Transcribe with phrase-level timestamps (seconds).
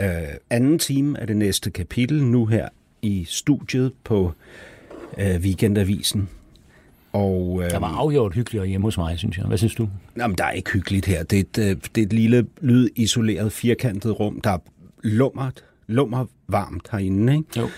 [0.00, 0.06] Øh,
[0.50, 2.68] anden time af det næste kapitel, nu her
[3.02, 4.32] i studiet på
[5.18, 6.28] øh, Weekendavisen.
[7.12, 9.46] Og, øh, Der var afgjort hyggeligere hjemme hos mig, synes jeg.
[9.46, 9.88] Hvad synes du?
[10.16, 11.22] Jamen, der er ikke hyggeligt her.
[11.22, 14.58] Det er et, øh, det er et lille lydisoleret, firkantet rum, der er
[15.02, 17.60] lummert, lummer varmt herinde, ikke?
[17.60, 17.68] Jo.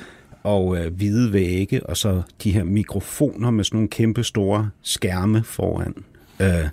[0.42, 5.42] og øh, hvide vægge, og så de her mikrofoner med sådan nogle kæmpe store skærme
[5.44, 5.94] foran.
[6.40, 6.68] Øh,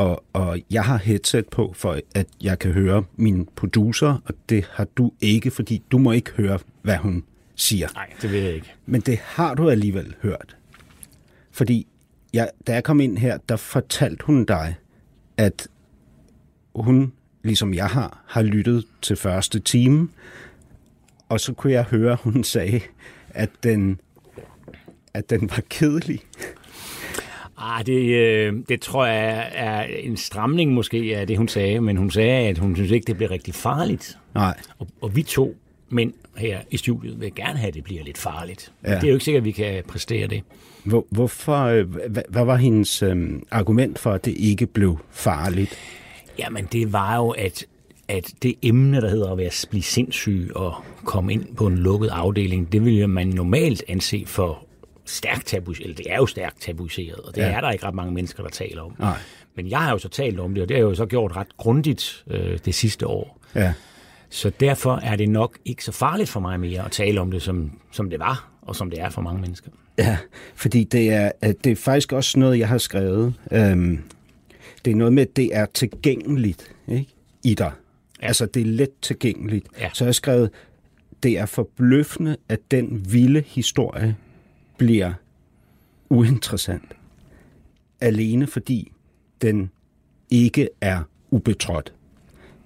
[0.00, 4.68] og, og jeg har headset på, for at jeg kan høre min producer, og det
[4.72, 7.88] har du ikke, fordi du må ikke høre, hvad hun siger.
[7.94, 8.74] Nej, det ved jeg ikke.
[8.86, 10.56] Men det har du alligevel hørt.
[11.50, 11.86] Fordi
[12.32, 14.74] jeg, da jeg kom ind her, der fortalte hun dig,
[15.36, 15.68] at
[16.74, 20.08] hun, ligesom jeg har, har lyttet til første time,
[21.28, 22.80] og så kunne jeg høre, hun sagde,
[23.30, 24.00] at den,
[25.14, 26.20] at den var kedelig.
[27.62, 31.96] Ah, det, øh, det tror jeg er en stramning måske af det, hun sagde, men
[31.96, 34.18] hun sagde, at hun synes ikke, det bliver rigtig farligt.
[34.34, 35.56] Nej, Og, og vi to
[35.88, 38.72] mænd her i studiet vil gerne have, at det bliver lidt farligt.
[38.84, 38.94] Ja.
[38.94, 40.42] Det er jo ikke sikkert, at vi kan præstere det.
[40.84, 45.78] Hvor, hvorfor, øh, hvad, hvad var hendes øh, argument for, at det ikke blev farligt?
[46.38, 47.66] Jamen, det var jo, at,
[48.08, 52.08] at det emne, der hedder at være, blive sindssyg og komme ind på en lukket
[52.08, 54.66] afdeling, det ville man normalt anse for
[55.10, 55.84] stærkt tabuiseret.
[55.84, 57.46] Eller det er jo stærkt tabuiseret, og det Ja.
[57.50, 58.94] er der ikke ret mange mennesker, der taler om.
[58.98, 59.18] Nej.
[59.56, 61.36] Men jeg har jo så talt om det, og det har jeg jo så gjort
[61.36, 63.38] ret grundigt øh, det sidste år.
[63.54, 63.72] Ja,
[64.30, 67.42] Så derfor er det nok ikke så farligt for mig mere at tale om det,
[67.42, 69.70] som, som det var, og som det er for mange mennesker.
[69.98, 70.16] ja
[70.54, 73.34] fordi det er, at det er faktisk også noget, jeg har skrevet.
[73.52, 74.02] Øhm,
[74.84, 77.06] det er noget med, at det er tilgængeligt ikke?
[77.44, 77.72] i dig.
[78.22, 78.26] Ja.
[78.26, 79.66] Altså, det er let tilgængeligt.
[79.80, 79.90] Ja.
[79.92, 80.50] Så jeg har skrevet,
[81.22, 84.16] det er forbløffende, at den vilde historie
[84.80, 85.12] bliver
[86.08, 86.92] uinteressant.
[88.00, 88.92] Alene fordi
[89.42, 89.70] den
[90.30, 91.92] ikke er ubetrådt.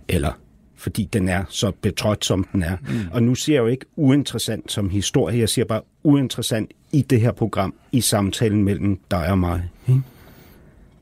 [0.09, 0.33] Eller
[0.75, 2.77] fordi den er så betrådt, som den er.
[2.89, 2.95] Mm.
[3.13, 7.21] Og nu siger jeg jo ikke uinteressant som historie, jeg siger bare uinteressant i det
[7.21, 9.69] her program, i samtalen mellem dig og mig.
[9.89, 10.03] Ikke?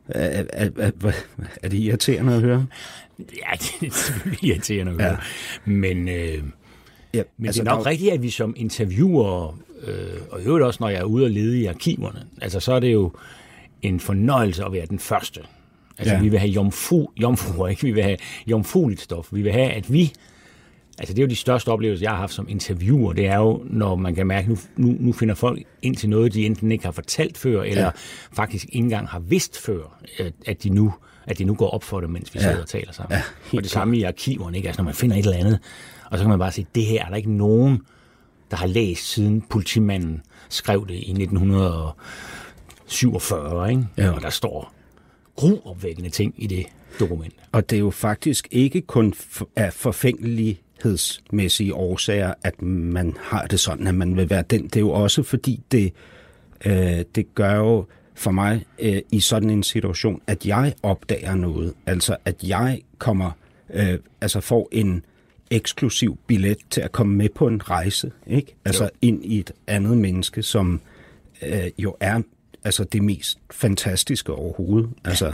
[0.08, 1.12] Er, er, er, er,
[1.62, 2.66] er det irriterende at høre?
[3.18, 3.24] Ja,
[3.80, 5.10] det er selvfølgelig irriterende at høre.
[5.66, 5.72] Ja.
[5.72, 6.42] Men, øh,
[7.14, 10.44] Ja, men altså, det er nok der- rigtigt, at vi som interviewer, øh, og i
[10.44, 13.12] øvrigt også, når jeg er ude og lede i arkiverne, altså så er det jo
[13.82, 15.40] en fornøjelse at være den første.
[15.98, 16.20] Altså Ja.
[16.20, 17.82] vi vil have jomfru, jomfruer, ikke?
[17.82, 18.16] Vi vil have
[18.46, 19.28] jomfrueligt stof.
[19.32, 20.12] Vi vil have, at vi
[20.98, 23.12] Altså det er jo de største oplevelser, jeg har haft som interviewer.
[23.12, 26.34] Det er jo, når man kan mærke, nu, nu, nu finder folk ind til noget,
[26.34, 27.90] de enten ikke har fortalt før, eller ja.
[28.32, 30.94] faktisk ikke engang har vidst før, at, at, de nu,
[31.26, 32.44] at de nu går op for det, mens vi ja.
[32.44, 33.18] sidder og taler sammen.
[33.52, 34.68] Ja, og det samme i arkiverne, ikke?
[34.68, 35.58] Altså når man finder et eller andet,
[36.10, 37.80] og så kan man bare sige, det her er der ikke nogen,
[38.52, 43.86] der har læst siden politimanden skrev det i 1947, ikke?
[43.96, 44.10] Ja.
[44.10, 44.72] Og der står
[45.36, 46.66] gruopvækkende ting i det
[47.00, 47.34] dokument.
[47.52, 49.14] Og det er jo faktisk ikke kun
[49.56, 54.64] af forfængelighedsmæssige årsager, at man har det sådan, at man vil være den.
[54.64, 55.92] Det er jo også fordi, det,
[56.64, 61.74] øh, det gør jo for mig øh, i sådan en situation, at jeg opdager noget.
[61.86, 63.30] Altså, at jeg kommer,
[63.74, 65.04] øh, altså får en
[65.52, 68.54] eksklusiv billet til at komme med på en rejse, ikke?
[68.64, 68.88] Altså Jo.
[69.02, 70.80] ind i et andet menneske, som
[71.42, 72.22] øh, jo er
[72.64, 74.90] altså det mest fantastiske overhovedet.
[75.04, 75.32] Altså,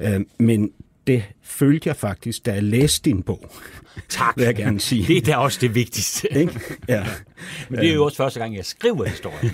[0.00, 0.14] Ja.
[0.14, 0.70] Øh, men
[1.06, 3.50] det følte jeg faktisk, da jeg læste din bog.
[4.08, 4.36] Tak.
[4.36, 5.06] Vil jeg gerne sige.
[5.06, 6.28] Det er da også det vigtigste.
[6.40, 6.60] Ikke?
[6.88, 7.06] Ja.
[7.70, 9.50] Men det er jo også første gang, jeg skriver historien.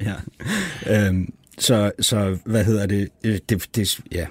[0.00, 1.06] ja.
[1.08, 3.08] Øhm, så, så, hvad hedder det?
[3.24, 4.26] Øh, det, det ja.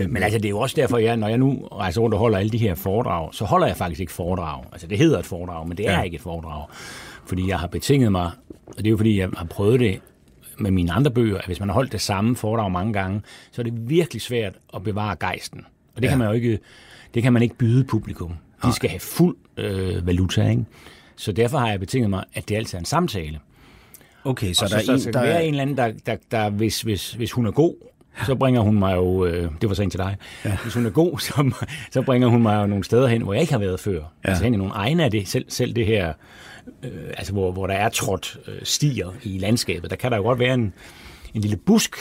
[0.00, 2.20] Øhm, Men altså, det er jo også derfor, jeg, når jeg nu rejser rundt og
[2.20, 4.64] holder alle de her foredrag, så holder jeg faktisk ikke foredrag.
[4.72, 6.02] Altså, det hedder et foredrag, men det er Ja.
[6.02, 6.66] ikke et foredrag.
[7.26, 8.30] Fordi jeg har betinget mig,
[8.66, 10.00] og det er jo fordi, jeg har prøvet det
[10.58, 13.20] med mine andre bøger, at hvis man har holdt det samme foredrag mange gange,
[13.52, 15.60] så er det virkelig svært at bevare gejsten.
[15.96, 16.08] Og det, Ja.
[16.10, 16.58] kan, man jo ikke,
[17.14, 18.32] det kan man ikke byde publikum.
[18.64, 20.64] De skal have fuld øh, valuta, ikke?
[21.16, 23.38] Så derfor har jeg betinget mig, at det altid er en samtale.
[24.24, 25.38] Okay, så og der så, så, er en, så der være er...
[25.38, 27.74] en eller anden, der, der, der hvis, hvis, hvis hun er god,
[28.26, 30.56] så bringer hun mig jo, øh, det var så en til dig, ja.
[30.62, 31.50] hvis hun er god, så,
[31.90, 33.94] så bringer hun mig jo nogle steder hen, hvor jeg ikke har været før.
[33.94, 34.04] Ja.
[34.22, 36.12] Altså hen i nogle egne af det, selv, selv det her,
[36.82, 40.22] øh, altså hvor, hvor der er trådt øh, stier i landskabet, der kan der jo
[40.22, 40.72] godt være en,
[41.34, 41.96] en lille busk,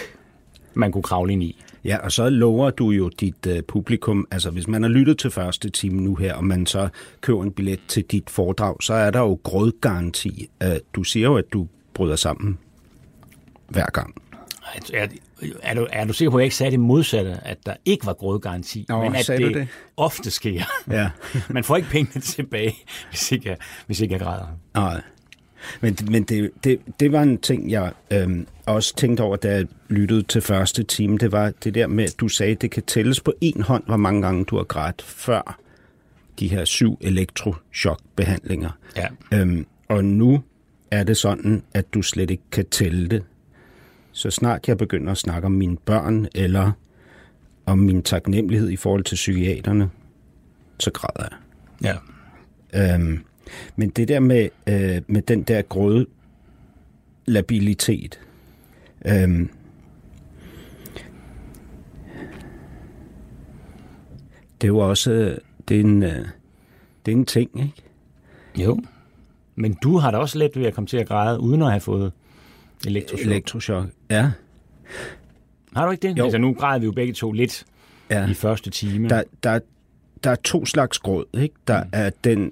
[0.74, 1.64] man kunne kravle ind i.
[1.86, 5.32] Ja, og så lover du jo dit uh, publikum, altså hvis man har lyttet til
[5.32, 6.90] første time nu her, og man så
[7.22, 10.50] køber en billet til dit foredrag, så er der jo grødgaranti.
[10.66, 12.58] Uh, du siger jo, at du bryder sammen
[13.68, 14.16] hver gang.
[14.94, 15.08] Er,
[15.64, 18.06] er, du, er du sikker på, at jeg ikke sagde det modsatte, at der ikke
[18.06, 19.68] var grødgaranti, Nå, men at det, det?
[19.98, 20.64] ofte sker?
[20.92, 21.10] Ja.
[21.50, 22.76] Man får ikke pengene tilbage,
[23.10, 24.48] hvis ikke jeg, hvis ikke jeg græder.
[24.74, 25.02] Nej.
[25.82, 29.66] Men, men det, det, det var en ting, jeg øhm, også tænkte over, da jeg
[29.90, 31.18] lyttede til første time.
[31.18, 33.84] Det var det der med, at du sagde, at det kan tælles på en hånd,
[33.86, 35.60] hvor mange gange du har grædt før
[36.40, 38.70] de her syv elektrochokbehandlinger.
[38.96, 39.08] Ja.
[39.34, 40.44] Øhm, og nu
[40.92, 43.24] er det sådan, at du slet ikke kan tælle det.
[44.18, 46.72] Så snart jeg begynder at snakke om mine børn, eller
[47.66, 49.90] om min taknemmelighed i forhold til psykiaterne,
[50.80, 51.28] så græder
[51.82, 51.98] jeg.
[52.74, 52.94] Ja.
[52.96, 53.24] Øhm,
[53.76, 56.06] men det der med, øh, med den der grøde
[57.26, 58.20] labilitet,
[59.06, 59.50] øhm,
[64.62, 65.38] det er jo også øh,
[65.68, 66.26] det er en, øh,
[67.06, 67.84] det er en ting, ikke?
[68.64, 68.80] Jo.
[69.56, 71.82] Men du har da også let ved at komme til at græde, uden at have
[71.82, 72.12] fået
[72.86, 73.26] elektrochok.
[73.26, 73.86] Elektrochok.
[74.10, 74.32] Ja,
[75.76, 76.18] har du ikke det?
[76.18, 76.24] Jo.
[76.24, 77.66] Altså, nu græder vi jo begge to lidt
[78.10, 78.28] ja.
[78.30, 79.10] i første time.
[79.10, 79.60] Der, der,
[80.24, 81.56] der er to slags gråd, ikke?
[81.68, 81.90] Der mm.
[81.94, 82.52] er den,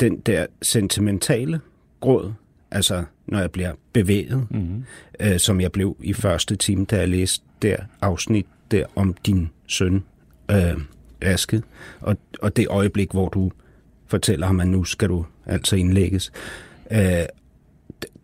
[0.00, 1.60] den der sentimentale
[2.00, 2.32] gråd,
[2.70, 4.84] altså når jeg bliver bevæget, mm.
[5.20, 9.50] øh, som jeg blev i første time, da jeg læste der afsnit der om din
[9.66, 10.04] søn,
[10.50, 10.80] øh,
[11.20, 11.62] Aske,
[12.00, 13.50] og, og det øjeblik, hvor du
[14.06, 16.32] fortæller ham, at nu skal du altså indlægges.
[16.90, 17.26] Øh, det-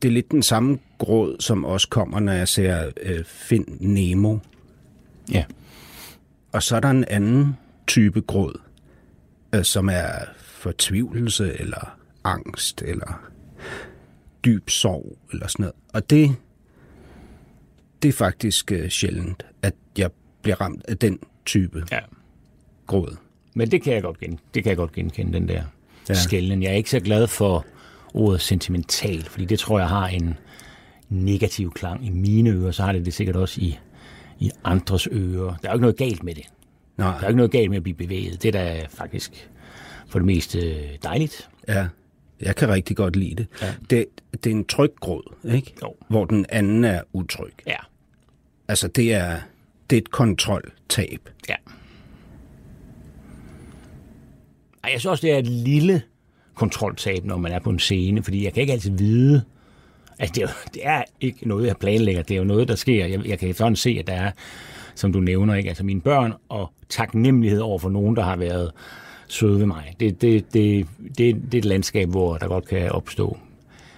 [0.03, 4.39] det er lidt den samme gråd, som også kommer, når jeg ser øh, Find Nemo,
[5.33, 5.45] Ja.
[6.53, 7.57] og så er der en anden
[7.87, 8.61] type gråd,
[9.55, 10.09] øh, som er
[10.39, 13.21] fortvivlelse eller angst eller
[14.45, 15.75] dyb sorg eller sådan noget.
[15.93, 16.37] Og det,
[18.03, 20.11] det er faktisk øh, sjældent, at jeg
[20.43, 21.99] bliver ramt af den type ja.
[22.87, 23.17] gråd.
[23.55, 25.63] Men det kan jeg godt, gen, det kan jeg godt genkende, den der
[26.09, 26.15] Ja.
[26.15, 26.63] skælden.
[26.63, 27.67] Jeg er ikke så glad for
[28.15, 30.39] ordet sentimental, fordi det tror jeg har en
[31.11, 33.79] negativ klang i mine ører, så har det det sikkert også i,
[34.39, 35.55] i andres ører.
[35.63, 36.45] Der er jo ikke noget galt med det.
[36.97, 38.43] Der er jo Nej, ikke noget galt med at blive bevæget.
[38.43, 39.51] Det er da faktisk
[40.07, 41.49] for det meste dejligt.
[41.69, 41.87] ja,
[42.41, 43.47] jeg kan rigtig godt lide det.
[43.63, 43.75] Ja.
[43.91, 44.07] Det,
[44.45, 45.75] det er en tryg gråd, ikke?
[45.83, 45.95] Jo.
[46.09, 47.53] Hvor den anden er utryg.
[47.67, 47.77] Ja.
[48.69, 49.41] Altså, det er,
[49.91, 51.29] det er et kontroltab.
[51.49, 51.55] Ja.
[54.85, 56.03] Ej, jeg synes også, det er et lille
[56.55, 59.43] kontroltab, når man er på en scene, fordi jeg kan ikke altid vide,
[60.21, 62.75] altså det er, jo- det er ikke noget, jeg planlægger, det er jo noget, der
[62.75, 63.07] sker.
[63.07, 64.31] Jeg, jeg kan sådan se, at der er,
[64.95, 65.69] som du nævner, ikke?
[65.69, 68.71] altså mine børn og taknemmelighed over for nogen, der har været
[69.29, 69.95] søde ved mig.
[70.01, 70.87] Det, det, det,
[71.19, 73.39] det, det er et landskab, hvor der godt kan opstå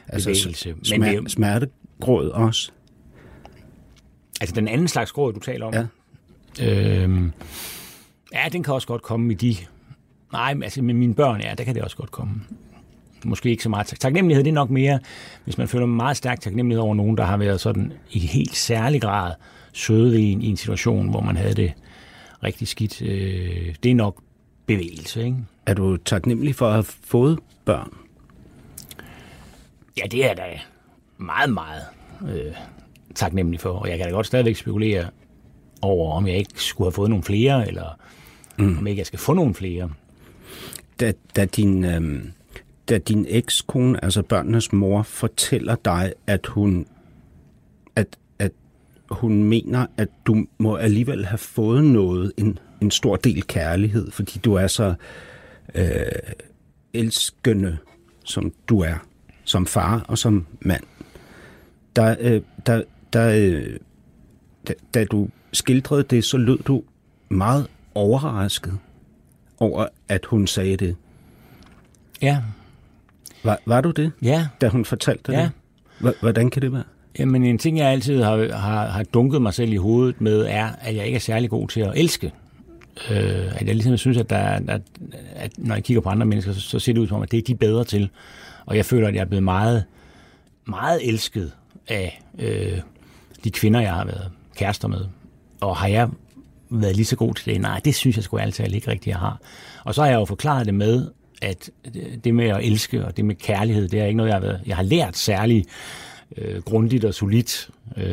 [0.07, 0.49] bevægelse.
[0.49, 2.71] Altså, Men det, smer, er smertegråd også.
[4.41, 5.87] altså den anden slags gråd, du taler om, Ja.
[7.03, 7.33] Øhm,
[8.35, 9.57] ja, den kan også godt komme i de...
[10.33, 12.35] Nej, altså med mine børn, ja, der kan det også godt komme.
[13.25, 13.87] Måske ikke så meget.
[13.87, 14.99] tak- Taknemmelighed, det er nok mere,
[15.45, 19.01] hvis man føler meget stærk taknemmelighed over nogen, der har været sådan i helt særlig
[19.01, 19.33] grad
[19.73, 21.73] søde i en, i en situation, hvor man havde det
[22.45, 23.03] rigtig skidt.
[23.03, 24.17] Øh, det er nok
[24.67, 25.37] bevægelse, ikke?
[25.67, 27.93] Er du taknemmelig for at have fået børn?
[29.99, 30.43] Ja, det er da
[31.19, 31.83] meget, meget
[32.29, 32.53] øh,
[33.15, 33.71] taknemmelig for.
[33.71, 35.05] Og jeg kan da godt stadigvæk spekulere
[35.83, 37.99] over, om jeg ikke skulle have fået nogle flere, eller
[38.59, 38.79] mm.
[38.79, 39.91] om ikke jeg skal få nogle flere.
[41.01, 42.33] Da, da din, øhm,
[42.89, 46.87] da din ekskone, altså børnenes mor, fortæller dig, at hun,
[47.97, 48.53] at, at
[49.11, 54.39] hun mener, at du må alligevel have fået noget, en, en stor del kærlighed, fordi
[54.39, 54.95] du er så
[55.75, 55.85] øh,
[56.93, 57.79] elskende,
[58.25, 58.95] som du er,
[59.45, 60.85] som far og som mand.
[61.97, 63.77] Der, øh, der, der, øh,
[64.69, 66.83] da, da du skildrede det, så lød du
[67.29, 68.79] meget overrasket
[69.59, 70.97] over, at hun sagde det.
[72.23, 72.43] Ja,
[73.45, 74.47] var, var du det, ja.
[74.61, 75.51] da hun fortalte Ja.
[76.01, 76.15] det?
[76.21, 76.83] Hvordan kan det være?
[77.19, 80.69] Jamen en ting, jeg altid har, har, har dunket mig selv i hovedet med, er,
[80.81, 82.33] at jeg ikke er særlig god til at elske.
[83.11, 84.83] Øh, at jeg ligesom synes, at, der, er- at,
[85.35, 87.31] at når jeg kigger på andre mennesker, så, så ser det ud som om, at
[87.31, 88.11] det er de bedre til.
[88.67, 89.85] Og jeg føler, at jeg er blevet meget,
[90.65, 91.53] meget elsket
[91.89, 92.79] af øh,
[93.45, 95.01] de kvinder, jeg har været kærester med.
[95.61, 96.09] Og har jeg
[96.71, 97.61] været lige så god til det?
[97.61, 99.41] Nej, det synes jeg sgu altid ikke rigtigt, jeg har.
[99.85, 101.11] Og så har jeg jo forklaret det med,
[101.43, 101.71] at
[102.25, 104.61] det med at elske og det med kærlighed, det er ikke noget, jeg har, været,
[104.67, 105.69] jeg har lært særligt
[106.37, 108.05] øh, grundigt og solidt, øh,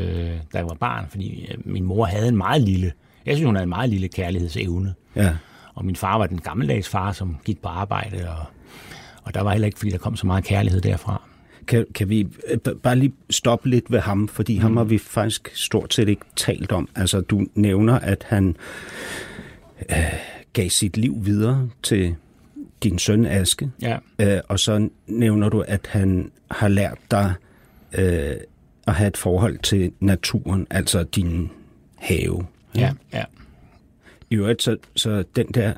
[0.54, 2.92] da jeg var barn, fordi øh, min mor havde en meget lille,
[3.26, 4.94] jeg synes, hun havde en meget lille kærlighedsevne.
[5.16, 5.36] Ja.
[5.76, 8.46] Og min far var den gammeldags far, som gik på arbejde, og,
[9.24, 11.22] og der var heller ikke, fordi der kom så meget kærlighed derfra.
[11.68, 14.62] kan, kan vi øh, bare lige stoppe lidt ved ham, fordi mm.
[14.62, 16.90] ham har vi faktisk stort set ikke talt om.
[16.96, 18.56] Altså, du nævner, at han
[19.90, 19.96] øh,
[20.54, 22.16] gav sit liv videre til
[22.84, 23.98] din søn Aske, Ja.
[24.20, 27.34] øh, og så nævner du, at han har lært dig
[27.98, 28.36] øh,
[28.88, 31.50] at have et forhold til naturen, altså din
[31.96, 32.46] have.
[32.76, 33.24] Ja, ja.
[34.30, 35.74] I øvrigt, så, så den der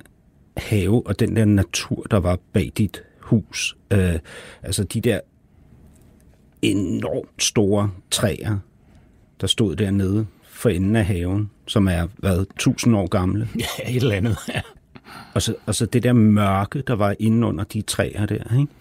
[0.58, 4.20] have og den der natur, der var bag dit hus, øh,
[4.64, 5.20] altså de der
[6.62, 8.58] enormt store træer,
[9.42, 13.48] der stod dernede for enden af haven, som er, hvad, tusind år gamle.
[13.60, 14.38] Ja, et eller andet.
[14.50, 14.62] Ja.
[15.34, 18.72] Og så, og så det der mørke, der var inde under de træer der, ikke?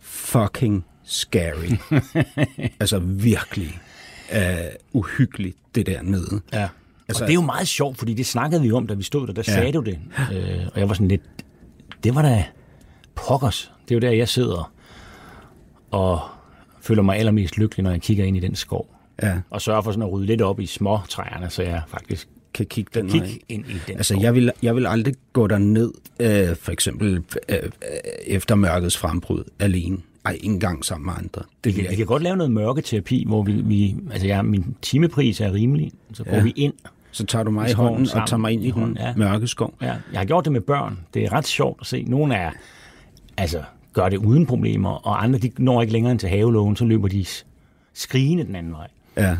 [0.00, 1.76] Fucking scary.
[2.80, 3.78] altså virkelig
[4.32, 4.38] uh,
[4.92, 6.40] uhyggeligt, det der nede.
[6.52, 6.68] Ja.
[7.08, 9.26] Altså- og det er jo meget sjovt, fordi det snakkede vi om, da vi stod
[9.26, 9.32] der.
[9.32, 9.52] Der ja.
[9.52, 9.98] sagde du det.
[10.32, 11.22] Øh, og jeg var sådan lidt...
[12.04, 12.44] Det var da
[13.14, 13.72] pokkers.
[13.88, 14.72] Det er jo der, jeg sidder
[15.90, 16.20] og
[16.80, 18.94] føler mig allermest lykkelig, når jeg kigger ind i den skov.
[19.22, 22.28] Ja, Og sørger for sådan at rydde lidt op i små træerne, så jeg faktisk
[22.54, 23.38] kan kigge den kigge vej.
[23.48, 25.90] ind i den Altså, jeg vil, jeg vil aldrig gå derned,
[26.20, 27.70] øh, for eksempel øh, øh,
[28.26, 29.98] efter mørkets frembrud, alene.
[30.24, 31.42] Ej, ikke engang sammen med andre.
[31.64, 34.76] Det Vi kan, vi kan godt lave noget mørketerapi, hvor vi, vi altså jeg, min
[34.82, 36.42] timepris er rimelig, så går Ja.
[36.42, 36.72] vi ind.
[37.10, 39.14] Så tager du mig i hånden og tager mig ind i, i den ja.
[39.16, 39.74] mørke skov.
[39.82, 40.98] Ja, jeg har gjort det med børn.
[41.14, 42.02] Det er ret sjovt at se.
[42.08, 42.50] Nogle er,
[43.36, 46.84] altså, gør det uden problemer, og andre de når ikke længere end til havelågen, så
[46.84, 47.24] løber de
[47.94, 49.36] skrigende den anden vej, Ja.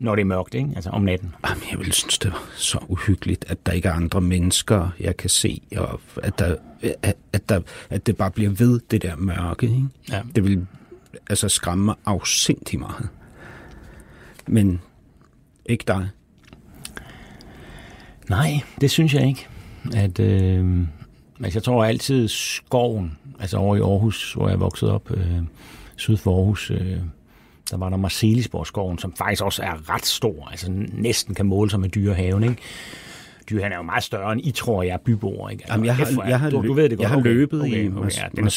[0.00, 0.70] Når det er mørkt, ikke?
[0.74, 1.34] altså om natten.
[1.48, 5.16] Jamen, jeg vil synes, det var så uhyggeligt, at der ikke er andre mennesker, jeg
[5.16, 6.56] kan se, og at, der,
[7.02, 9.66] at, at, der, at det bare bliver ved, det der mørke.
[9.66, 9.88] Ikke?
[10.10, 10.22] Ja.
[10.34, 10.66] Det vil
[11.30, 13.08] altså skræmme mig afsindig meget.
[14.46, 14.80] Men
[15.66, 16.08] ikke dig.
[18.28, 19.46] Nej, det synes jeg ikke.
[19.94, 20.80] At, øh,
[21.44, 25.38] altså, jeg tror altid skoven, altså over i Aarhus, hvor jeg vokset op, øh,
[25.96, 26.98] syd for Aarhus, øh,
[27.70, 31.80] der var der Marcelisborg-skoven, som faktisk også er ret stor, altså næsten kan måle sig
[31.80, 32.56] med dyrehaven, ikke?
[33.50, 35.62] Dyrehaven er jo meget større, end I tror, jeg er byboer, ikke?
[35.62, 37.00] Altså, Jamen, jeg, har, jeg, har, du, du ved det godt.
[37.00, 38.48] jeg har okay, løbet okay, i okay, Mas- ja, er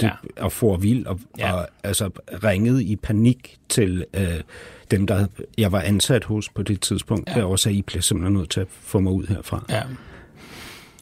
[0.00, 0.08] stor.
[0.10, 1.52] det, og for vild og, Ja.
[1.52, 2.10] og altså,
[2.44, 4.22] ringet i panik til øh,
[4.90, 5.26] dem, der
[5.58, 7.34] jeg var ansat hos på det tidspunkt, ja.
[7.34, 9.64] der også sagde, I bliver simpelthen nødt til at få mig ud herfra.
[9.68, 9.82] Ja.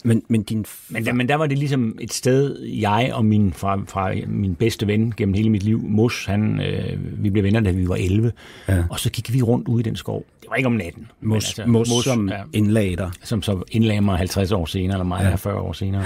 [0.04, 3.52] Men, men din Men, der, men der var det ligesom et sted, jeg og min,
[3.52, 7.60] fra, fra min bedste ven gennem hele mit liv, Mos, han, øh, vi blev venner,
[7.60, 8.32] da vi var 11.
[8.68, 8.84] Ja.
[8.90, 10.24] Og så gik vi rundt ude i den skov.
[10.40, 11.06] Det var ikke om natten.
[11.20, 13.10] mos, altså, mos, mos som ja, indlagde dig.
[13.22, 15.28] som så indlagde mig 50 år senere, eller mig Ja.
[15.28, 15.34] ja.
[15.34, 16.04] 40 år senere.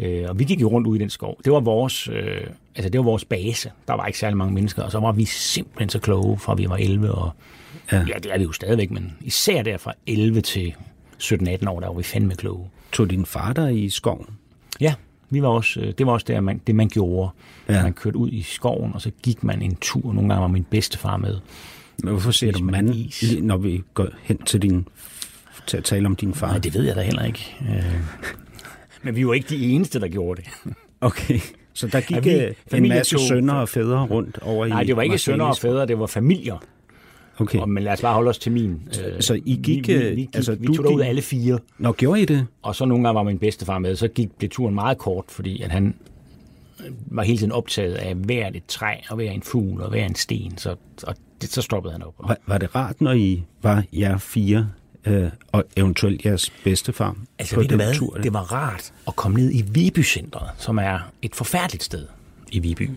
[0.00, 1.38] Øh, og vi gik jo rundt ude i den skov.
[1.44, 2.40] Det var vores, øh,
[2.76, 3.70] altså det var vores base.
[3.88, 6.66] Der var ikke særlig mange mennesker, og så var vi simpelthen så kloge, fra vi
[6.68, 7.12] var 11.
[7.12, 7.30] Og,
[7.92, 7.96] Ja.
[7.96, 8.02] ja.
[8.08, 10.74] ja, det er vi jo stadigvæk, men især der fra 11 til
[11.22, 12.66] 17-18 år, der var vi fandme kloge.
[12.92, 14.26] Tog din far dig i skoven?
[14.80, 14.94] Ja,
[15.30, 17.30] vi var også, øh, det var også det, man, det, man gjorde.
[17.68, 17.74] Ja.
[17.74, 17.82] Ja.
[17.82, 20.12] Man kørte ud i skoven, og så gik man en tur.
[20.12, 21.38] Nogle gange var min bedstefar med.
[22.02, 23.24] Men hvorfor siger du man mand, is?
[23.42, 24.86] når vi går hen til din
[25.66, 26.46] til at tale om din far?
[26.48, 27.56] Nej, det ved jeg da heller ikke.
[27.60, 27.94] Øh,
[29.02, 30.74] Men vi var ikke de eneste, der gjorde det.
[31.00, 31.40] Okay,
[31.72, 34.82] så der gik Er vi øh, en masse sønner og fædre rundt over i Nej,
[34.82, 36.64] det var ikke sønner og fædre, det var familier.
[37.40, 38.88] Okay, Og, men lad os bare holde os til min.
[39.06, 41.08] Øh, så I gik, Vi, vi, øh, vi, gik, altså, vi du tog derud gik-
[41.08, 41.58] alle fire.
[41.78, 42.46] Nå, gjorde I det?
[42.62, 43.96] Og så nogle gange var min bedstefar med.
[43.96, 45.94] Så gik, blev turen meget kort, fordi at han
[46.86, 50.04] øh, var hele tiden optaget af hvert et træ, og hver en fugl, og hver
[50.04, 50.58] en sten.
[50.58, 52.14] Så, og det, så stoppede han op.
[52.28, 54.68] Var, var det rart, når I var jer fire,
[55.06, 57.94] øh, og eventuelt jeres bedstefar Altså, på du den hvad?
[57.94, 58.16] tur?
[58.22, 62.06] Det var rart at komme ned i Viby-centret, som er et forfærdeligt sted
[62.52, 62.90] i Viby.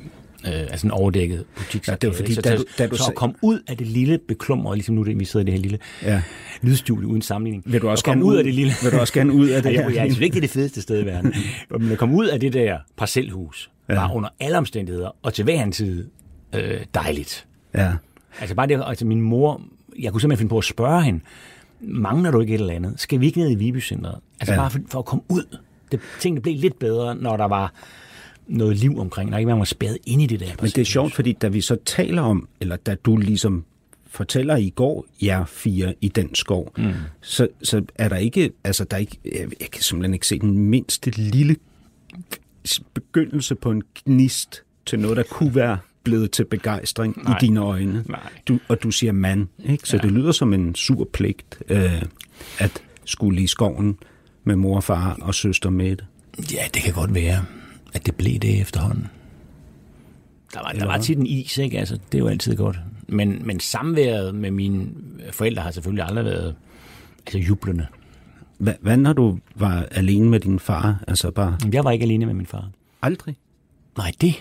[0.47, 1.87] Øh, altså en overdækket butik.
[1.87, 3.87] Ja, det var fordi, så, da du- da du så at komme ud af det
[3.87, 6.21] lille beklummer, ligesom nu det, vi sidder i det her lille Ja.
[6.61, 7.63] lydstudie uden sammenligning.
[7.65, 8.73] Vil du også gerne ud af det lille...
[8.83, 9.81] Vil du også gerne ud af det her?
[9.89, 11.33] jeg, jeg synes ikke, det er det fedeste sted i verden.
[11.79, 13.93] Men at komme ud af det der parcelhus Ja.
[13.95, 16.07] var under alle omstændigheder, og til hver en tid,
[16.55, 17.45] øh, dejligt.
[17.75, 17.91] Ja.
[18.39, 19.61] Altså bare det, altså min mor,
[19.99, 21.19] jeg kunne simpelthen finde på at spørge hende,
[21.81, 22.93] mangler du ikke et eller andet?
[22.97, 24.15] Skal vi ikke ned i Viby-centret?
[24.39, 24.57] Altså Ja.
[24.59, 24.61] ja.
[24.63, 25.57] bare for, for at komme ud.
[25.91, 27.73] Det, tingene blev lidt bedre, når der var
[28.51, 30.51] noget liv omkring, når ikke man var spærret ind i det der.
[30.61, 33.65] Men det er sjovt, fordi da vi så taler om, eller da du ligesom
[34.07, 36.93] fortæller i går, jer fire i den skov, mm.
[37.21, 40.39] så, så er der ikke, altså der er ikke, jeg, jeg kan simpelthen ikke se
[40.39, 41.55] den mindste lille
[42.93, 47.23] begyndelse på en gnist til noget, der kunne være blevet til begejstring Nej.
[47.23, 47.37] Nej.
[47.37, 48.03] i dine øjne.
[48.09, 48.19] Nej.
[48.47, 49.89] Du, og du siger mand, ikke?
[49.89, 50.03] Så ja.
[50.03, 52.01] det lyder som en sur pligt, øh,
[52.59, 53.97] at skulle i skoven
[54.43, 56.05] med mor og far og søster med det.
[56.53, 57.45] Ja, det kan godt være,
[58.01, 59.07] at det blev det efterhånden.
[60.53, 61.79] Der var, der var tit en is, ikke?
[61.79, 62.79] Altså, det er jo altid godt.
[63.07, 64.87] Men, men samværet med mine
[65.31, 66.55] forældre har selvfølgelig aldrig været
[67.25, 67.87] altså, jublende.
[68.57, 71.03] Hvad, hvad når du var alene med din far?
[71.07, 72.69] Altså bare Jeg var ikke alene med min far.
[73.01, 73.35] aldrig?
[73.97, 74.33] Nej, det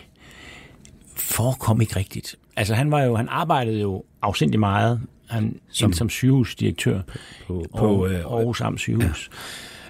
[1.16, 2.36] forekom ikke rigtigt.
[2.56, 7.00] Altså han var jo, han arbejdede jo afsindig meget han, som, som sygehusdirektør
[7.46, 9.30] på, på på øh, Aarhus Amts sygehus.
[9.32, 9.36] Ja.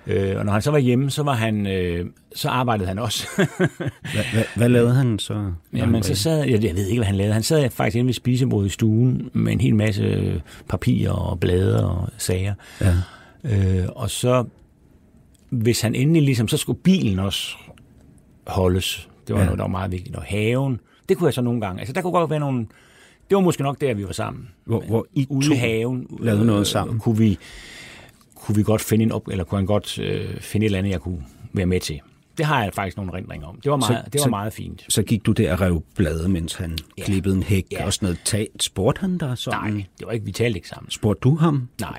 [0.07, 3.27] Øh, og når han så var hjemme, så var han, øh, så arbejdede han også.
[3.37, 5.53] hvad, hvad, hvad lavede han så?
[5.77, 7.33] Jamen, så sad, jeg, jeg ved ikke, hvad han lavede.
[7.35, 11.87] Han sad faktisk inde ved spisebordet i stuen med en hel masse papirer og blade
[11.91, 12.55] og sager.
[12.81, 12.95] Ja.
[13.45, 14.45] Øh, og så,
[15.51, 17.57] hvis han endelig ligesom, så skulle bilen også
[18.47, 19.09] holdes.
[19.27, 19.45] Det var Ja.
[19.47, 20.17] noget, der var meget vigtigt.
[20.17, 21.81] Og haven, det kunne jeg så nogle gange.
[21.81, 22.67] Altså, der kunne godt være nogle...
[23.31, 24.49] Det var måske nok der, vi var sammen.
[24.65, 26.07] Hvor, hvor I Ude to i haven.
[26.21, 26.99] lavede noget øh, sammen?
[26.99, 27.39] Kunne vi,
[28.41, 30.91] kunne vi godt finde en op, eller kunne han godt øh, finde et eller andet,
[30.91, 32.01] jeg kunne være med til.
[32.39, 33.61] Det har jeg faktisk nogle rendringer om.
[33.61, 34.85] Det var meget, Så- det var så- meget fint.
[34.89, 37.05] Så gik du der og rev blade, mens han Ja.
[37.05, 37.85] klippede en hæk Ja.
[37.87, 38.19] og sådan noget.
[38.25, 39.73] Tag, spurgte han dig sådan?
[39.73, 40.91] Nej, det var ikke, vi talte ikke sammen.
[40.91, 41.69] Spurgte du ham?
[41.81, 41.99] Nej,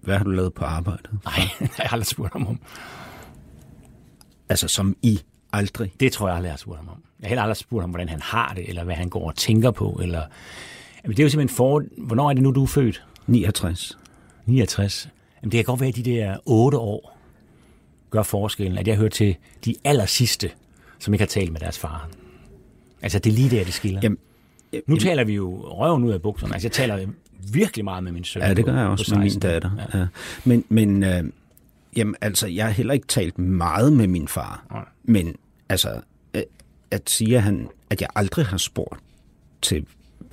[0.00, 1.10] Hvad har du lavet på arbejdet?
[1.24, 2.58] nej, jeg har aldrig spurgt ham om.
[4.48, 5.20] Altså som I
[5.52, 5.92] aldrig?
[6.00, 7.02] Det tror jeg aldrig, jeg har spurgt ham om.
[7.20, 9.36] Jeg har heller aldrig spurgt ham, hvordan han har det, eller hvad han går og
[9.36, 9.98] tænker på.
[10.02, 10.22] Eller...
[11.06, 11.82] Det er jo simpelthen for...
[11.98, 13.04] Hvornår er det nu, du er født?
[13.26, 13.98] 69.
[14.46, 15.08] 69.
[15.42, 17.18] Jamen, det kan godt være, at de der otte år
[18.10, 20.50] gør forskellen, at jeg hører til de aller sidste,
[20.98, 22.08] som ikke har talt med deres far.
[23.02, 24.00] Altså, det er lige der, det skiller.
[24.02, 24.18] Jamen,
[24.86, 26.54] nu taler vi jo røven ud af bukserne.
[26.54, 27.06] Altså, jeg taler
[27.52, 28.42] virkelig meget med min søn.
[28.42, 29.50] Ja, det gør jeg på også med min 16.
[29.50, 29.70] datter.
[29.94, 29.98] Ja.
[29.98, 30.06] Ja.
[30.44, 31.24] Men, men øh,
[31.96, 34.66] jamen, altså, jeg har heller ikke talt meget med min far.
[34.70, 34.84] Nej.
[35.04, 35.36] Men
[35.68, 36.00] altså,
[36.34, 36.42] øh,
[36.90, 39.00] at sige, at, han, at jeg aldrig har spurgt
[39.62, 39.86] til...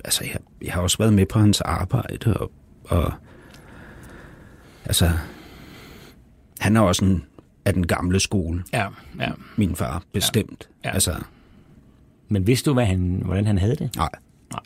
[0.04, 2.50] Altså, jeg, jeg har også været med på hans arbejde, og,
[2.84, 3.12] og
[4.90, 5.10] altså,
[6.58, 7.24] han er også en,
[7.64, 8.86] af den gamle skole, Ja,
[9.20, 9.30] ja.
[9.56, 10.68] min far, bestemt.
[10.84, 10.88] Ja.
[10.88, 10.94] Ja.
[10.94, 11.14] Altså,
[12.28, 13.96] Men vidste du, hvad han, hvordan han havde det?
[13.96, 14.08] nej,
[14.52, 14.60] Nej.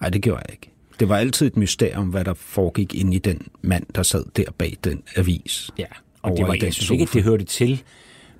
[0.00, 0.70] nej, det gjorde jeg ikke.
[1.00, 4.44] Det var altid et mysterium, hvad der foregik inde i den mand, der sad der
[4.58, 5.70] bag den avis.
[5.78, 5.86] Ja,
[6.22, 7.82] og det var, jeg synes ikke, at det hørte til.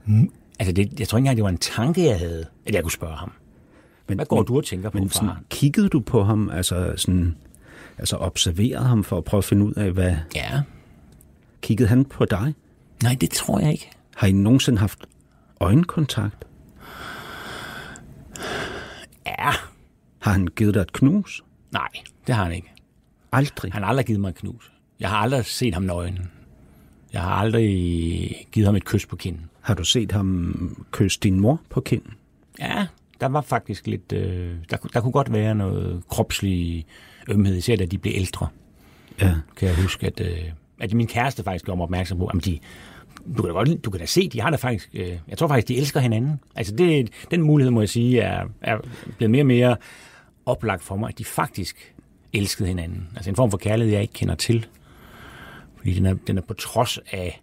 [0.06, 2.82] Mm, Altså, det, jeg tror ikke engang, det var en tanke, jeg havde, at jeg
[2.82, 3.32] kunne spørge ham.
[4.08, 5.14] Men, Hvad går men, du og tænker på, Men far?
[5.14, 7.36] sådan, kiggede du på ham, altså sådan,
[7.98, 10.16] altså observerede ham for at prøve at finde ud af, hvad...
[10.34, 10.60] Ja.
[11.60, 12.54] Kiggede han på dig?
[13.02, 13.90] Nej, det tror jeg ikke.
[14.16, 15.06] Har I nogensinde haft
[15.60, 16.44] øjenkontakt?
[19.26, 19.50] Ja.
[20.18, 21.44] Har han givet dig et knus?
[21.72, 21.88] Nej,
[22.26, 22.72] det har han ikke.
[23.32, 23.72] Aldrig.
[23.72, 24.72] Han har aldrig givet mig et knus.
[25.00, 26.30] Jeg har aldrig set ham nøgen.
[27.12, 29.50] Jeg har aldrig givet ham et kys på kinden.
[29.60, 32.12] Har du set ham kysse din mor på kinden?
[32.58, 32.86] Ja,
[33.20, 34.12] der var faktisk lidt...
[34.12, 36.86] Øh, der, der kunne godt være noget kropslig
[37.28, 38.48] ømhed, især da de blev ældre.
[39.20, 39.34] Ja.
[39.56, 40.38] kan jeg huske, at, øh,
[40.80, 42.58] at min kæreste faktisk gjorde mig opmærksom på, at de,
[43.36, 45.48] du kan da godt, du kan da se, de har da faktisk, øh, jeg tror
[45.48, 46.40] faktisk, de elsker hinanden.
[46.56, 48.78] Altså det, den mulighed, må jeg sige, er, er
[49.16, 49.76] blevet mere og mere
[50.46, 51.94] oplagt for mig, at de faktisk
[52.32, 53.08] elskede hinanden.
[53.16, 54.66] Altså en form for kærlighed, jeg ikke kender til.
[55.76, 57.40] Fordi den er, den er på trods af,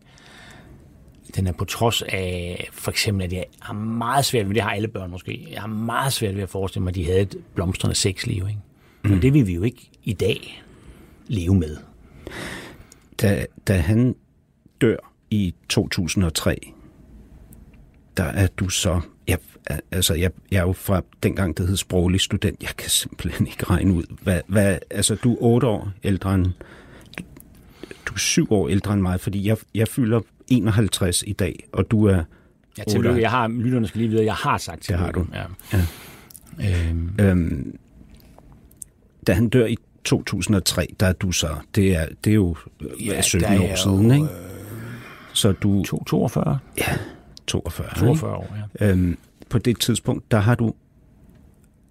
[1.35, 4.71] den er på trods af, for eksempel, at jeg har meget svært ved, det har
[4.71, 7.35] alle børn måske, jeg har meget svært ved at forestille mig, at de havde et
[7.55, 8.47] blomstrende sexliv.
[8.47, 8.59] Ikke?
[9.03, 10.63] Men det vil vi jo ikke i dag
[11.27, 11.77] leve med.
[13.21, 14.15] Da, da han
[14.81, 16.73] dør i 2003,
[18.17, 19.01] der er du så...
[19.27, 19.37] Jeg,
[19.91, 22.63] altså, jeg, jeg er jo fra dengang, det hed sproglig student.
[22.63, 24.03] Jeg kan simpelthen ikke regne ud.
[24.21, 26.45] Hvad, hvad, altså, du er otte år ældre end...
[28.05, 31.91] Du er syv år ældre end mig, fordi jeg, jeg fylder 51 i dag, og
[31.91, 32.23] du er...
[32.77, 33.21] Ja, tillykke.
[33.21, 35.25] Jeg har, lytterne skal lige vide, at jeg har sagt Det har du.
[35.33, 35.43] Ja.
[36.59, 37.77] Øhm, Øhm,
[39.27, 41.47] da han dør i 2003, der er du så...
[41.75, 44.27] Det er, det er jo Ja, ja, 17 der er år siden, jo, ikke?
[45.33, 45.83] Så du...
[45.83, 46.59] to- 42?
[47.47, 47.87] 42.
[47.99, 48.91] 42 år, ja.
[48.91, 49.17] Øhm,
[49.49, 50.73] på det tidspunkt, der har du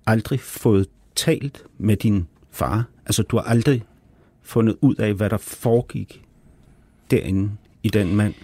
[0.06, 2.84] aldrig fået talt med din far.
[3.06, 3.82] Altså, du har aldrig
[4.42, 6.22] fundet ud af, hvad der foregik
[7.10, 7.50] derinde
[7.82, 8.34] i den mand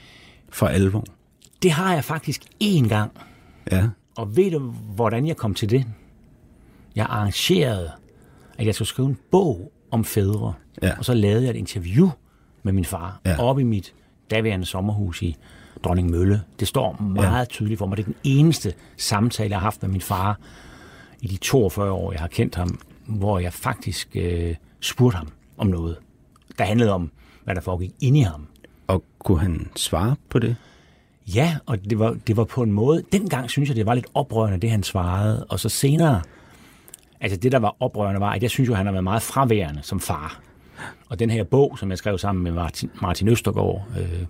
[0.51, 1.05] for alvor.
[1.63, 3.13] Det har jeg faktisk én gang.
[3.73, 3.89] Ja.
[4.17, 4.59] Og ved du,
[4.95, 5.85] hvordan jeg kom til det?
[6.97, 7.91] Jeg arrangerede,
[8.59, 10.53] at jeg skulle skrive en bog om fædre.
[10.83, 10.99] Ja.
[10.99, 12.09] Og så lavede jeg et interview
[12.63, 13.43] med min far Ja.
[13.43, 13.95] oppe i mit
[14.31, 15.37] daværende sommerhus i
[15.85, 16.43] Dronning Mølle.
[16.61, 17.45] Det står meget ja.
[17.45, 17.97] tydeligt for mig.
[17.97, 20.39] Det er den eneste samtale, jeg har haft med min far
[21.21, 25.67] i de 42 år, jeg har kendt ham, hvor jeg faktisk øh, spurgte ham om
[25.67, 25.97] noget,
[26.59, 27.11] der handlede om,
[27.45, 28.47] hvad der foregik inde i ham.
[28.87, 30.57] Og kunne han svare på det?
[31.35, 33.03] Ja, og det var, det var på en måde...
[33.13, 35.45] Dengang synes jeg, det var lidt oprørende, det han svarede.
[35.45, 36.23] Og så senere...
[37.21, 39.83] Altså det, der var oprørende, var, at jeg synes jo, han har været meget fraværende
[39.83, 40.41] som far.
[41.09, 44.27] Og den her bog, som jeg skrev sammen med Martin, Martin Østergaard, øh,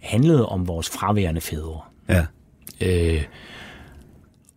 [0.00, 1.80] handlede om vores fraværende fædre.
[2.08, 2.26] Ja.
[2.80, 3.24] Øh,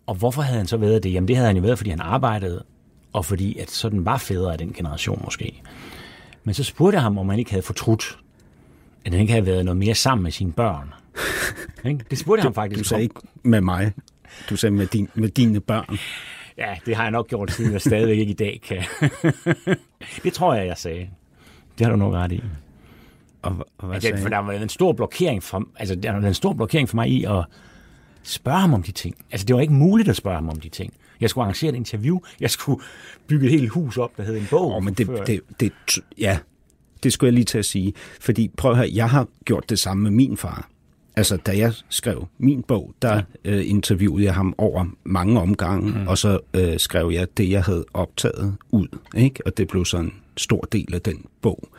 [0.06, 1.14] og hvorfor havde han så været det?
[1.14, 2.64] Jamen det havde han jo været, fordi han arbejdede,
[3.14, 5.62] og fordi at sådan var fædre af den generation måske.
[6.44, 8.20] Men så spurgte jeg ham, om han ikke havde fortrudt,
[9.06, 10.94] at han ikke havde været noget mere sammen med sine børn.
[12.10, 13.94] Det spurgte jeg ham faktisk Du sagde ikke med mig.
[14.50, 15.98] Du sagde med, din, med dine børn.
[16.58, 18.84] Ja, det har jeg nok gjort, siden jeg stadigvæk ikke i dag kan.
[20.24, 21.10] det tror jeg, jeg sagde.
[21.78, 22.44] Det har du nok ret i.
[23.42, 26.28] Og, og hvad Altså, sagde for der var en stor blokering for, altså, der var
[26.28, 27.46] en stor blokering for mig i at
[28.24, 29.16] spørge ham om de ting.
[29.32, 30.94] Altså, det var ikke muligt at spørge ham om de ting.
[31.22, 32.20] Jeg skulle arrangere et interview.
[32.40, 32.82] Jeg skulle
[33.28, 34.76] bygge et helt hus op, der hed en bog.
[34.76, 35.72] Åh, men det, det, det,
[36.18, 36.40] ja,
[37.04, 37.94] det skulle jeg lige til at sige.
[38.22, 40.70] Fordi prøv at høre, jeg har gjort det samme med min far.
[41.16, 43.52] Altså, da jeg skrev min bog, der ja.
[43.52, 46.08] øh, interviewede jeg ham over mange omgange, mm.
[46.08, 48.88] og så øh, skrev jeg det, jeg havde optaget ud.
[49.16, 49.42] Ikke?
[49.46, 51.70] Og det blev så en stor del af den bog.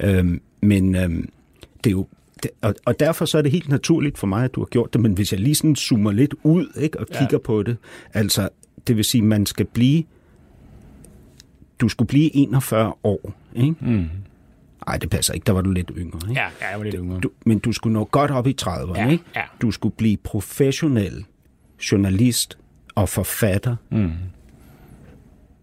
[0.00, 1.28] Øhm, men øhm,
[1.84, 2.06] det er jo
[2.42, 4.92] det, og, og derfor så er det helt naturligt for mig, at du har gjort
[4.92, 7.38] det, men hvis jeg lige sådan zoomer lidt ud ikke, og kigger ja.
[7.38, 7.76] på det,
[8.14, 8.48] altså,
[8.86, 10.04] det vil sige, man skal blive
[11.80, 13.74] du skulle blive 41 år, ikke?
[13.80, 14.08] Mm.
[14.86, 15.44] Ej, det passer ikke.
[15.44, 16.40] Der var du lidt yngre, ikke?
[16.40, 17.20] Ja, ja, jeg var lidt yngre.
[17.20, 19.24] Du, men du skulle nå godt op i 30'erne, Ja, ikke?
[19.36, 19.42] ja.
[19.62, 21.24] Du skulle blive professionel
[21.92, 22.58] journalist
[22.94, 24.12] og forfatter, mm.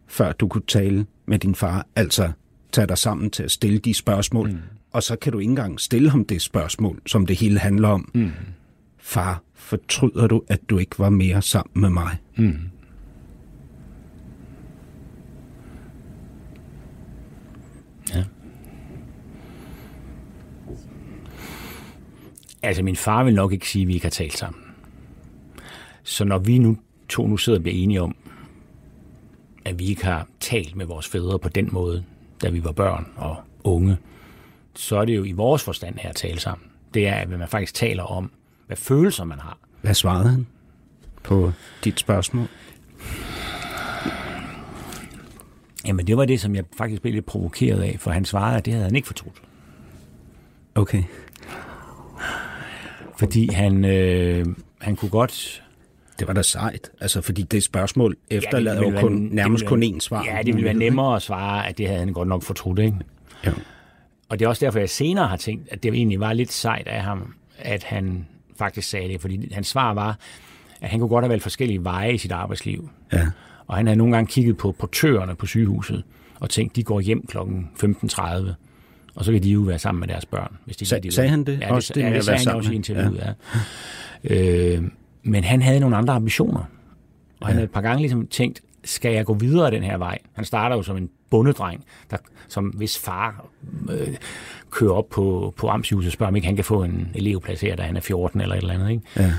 [0.07, 1.87] før du kunne tale med din far.
[1.95, 2.31] Altså,
[2.71, 4.57] tage dig sammen til at stille de spørgsmål, mm.
[4.91, 8.11] og så kan du ikke engang stille ham det spørgsmål, som det hele handler om.
[8.13, 8.31] Mm.
[8.97, 12.17] Far, fortryder du, at du ikke var mere sammen med mig?
[12.37, 12.57] Mm.
[18.15, 18.23] Ja.
[22.63, 24.63] Altså, min far vil nok ikke sige, at vi ikke har talt sammen.
[26.03, 26.77] Så når vi nu
[27.09, 28.15] to nu sidder og bliver enige om,
[29.65, 32.03] at vi ikke har talt med vores fædre på den måde,
[32.41, 33.97] da vi var børn og unge,
[34.75, 36.67] så er det jo i vores forstand her at tale sammen.
[36.93, 38.31] Det er, at man faktisk taler om,
[38.67, 39.57] hvad følelser man har.
[39.81, 40.47] Hvad svarede han
[41.23, 41.51] på
[41.83, 42.47] dit spørgsmål?
[45.85, 48.65] Jamen, det var det, som jeg faktisk blev lidt provokeret af, for han svarede, at
[48.65, 49.41] det havde han ikke fortrudt.
[50.75, 51.03] Okay.
[53.23, 54.45] Fordi han, øh,
[54.81, 55.63] han kunne godt...
[56.19, 59.65] Det var da sejt, altså fordi det spørgsmål efterlader ville jo være- kun, det nærmest
[59.65, 60.25] kun være- én svar.
[60.25, 62.97] Ja, det ville være nemmere at svare, at det havde han godt nok fortrudt, ikke?
[63.45, 63.51] Ja.
[64.29, 66.87] Og det er også derfor, jeg senere har tænkt, at det egentlig var lidt sejt
[66.87, 68.25] af ham, at han
[68.57, 69.21] faktisk sagde det.
[69.21, 70.17] Fordi hans svar var,
[70.81, 72.89] at han kunne godt have valgt forskellige veje i sit arbejdsliv.
[73.13, 73.27] ja.
[73.67, 76.03] Og han havde nogle gange kigget på portørerne på sygehuset
[76.39, 77.37] og tænkt, de går hjem kl.
[77.37, 78.53] 15.30,
[79.15, 80.57] og så kan de jo være sammen med deres børn.
[80.65, 81.59] Hvis de Sag- de sagde han det?
[81.59, 83.35] Ja, Også det, det ja, det at sagde han også i interviewet,
[84.23, 84.35] ja.
[84.35, 84.83] Øh,
[85.23, 86.63] men han havde nogle andre ambitioner.
[87.39, 90.17] Og han havde et par gange ligesom tænkt, skal jeg gå videre den her vej?
[90.33, 93.45] Han starter jo som en bondedreng, der, som hvis far
[93.91, 94.07] øh,
[94.71, 97.75] kører op på, på Amtshuset og spørger, om ikke han kan få en elevplads her,
[97.75, 98.89] da han er 14 eller et eller andet.
[98.89, 99.03] Ikke?
[99.17, 99.33] Ja.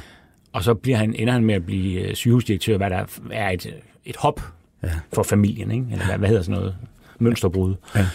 [0.53, 3.75] Og så bliver han, ender han med at blive øh, sygehusdirektør, hvad der er et,
[4.05, 4.41] et hop
[4.83, 4.89] ja.
[5.13, 5.87] for familien, ikke?
[5.93, 6.77] eller hvad, hvad hedder sådan noget?
[7.19, 7.75] Mønsterbrud.
[7.95, 8.07] Ja.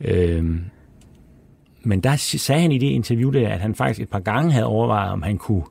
[0.00, 0.64] Øhm,
[1.86, 4.66] men der sagde han i det interview der, at han faktisk et par gange havde
[4.66, 5.62] overvejet, om han kunne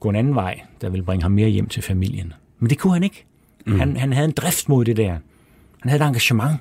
[0.00, 2.32] gå en anden vej, der ville bringe ham mere hjem til familien.
[2.58, 3.24] Men det kunne han ikke.
[3.66, 3.78] Mm.
[3.78, 5.10] Han, han havde en drift mod det der.
[5.80, 6.56] Han havde et engagement.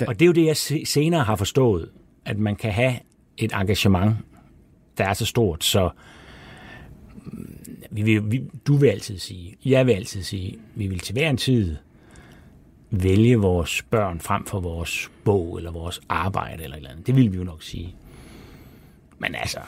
[0.00, 1.88] Da- Og det er jo det, jeg se- senere har forstået,
[2.24, 2.94] at man kan have
[3.38, 4.16] et engagement,
[4.98, 5.90] der er så stort, så
[7.24, 7.56] mm,
[7.90, 11.30] vi vil, vi, du vil altid sige, jeg vil altid sige, vi vil til hver
[11.30, 11.76] en tid
[12.90, 17.06] vælge vores børn frem for vores bog eller vores arbejde eller et eller andet.
[17.06, 17.94] Det vil vi jo nok sige.
[19.18, 19.58] Men altså,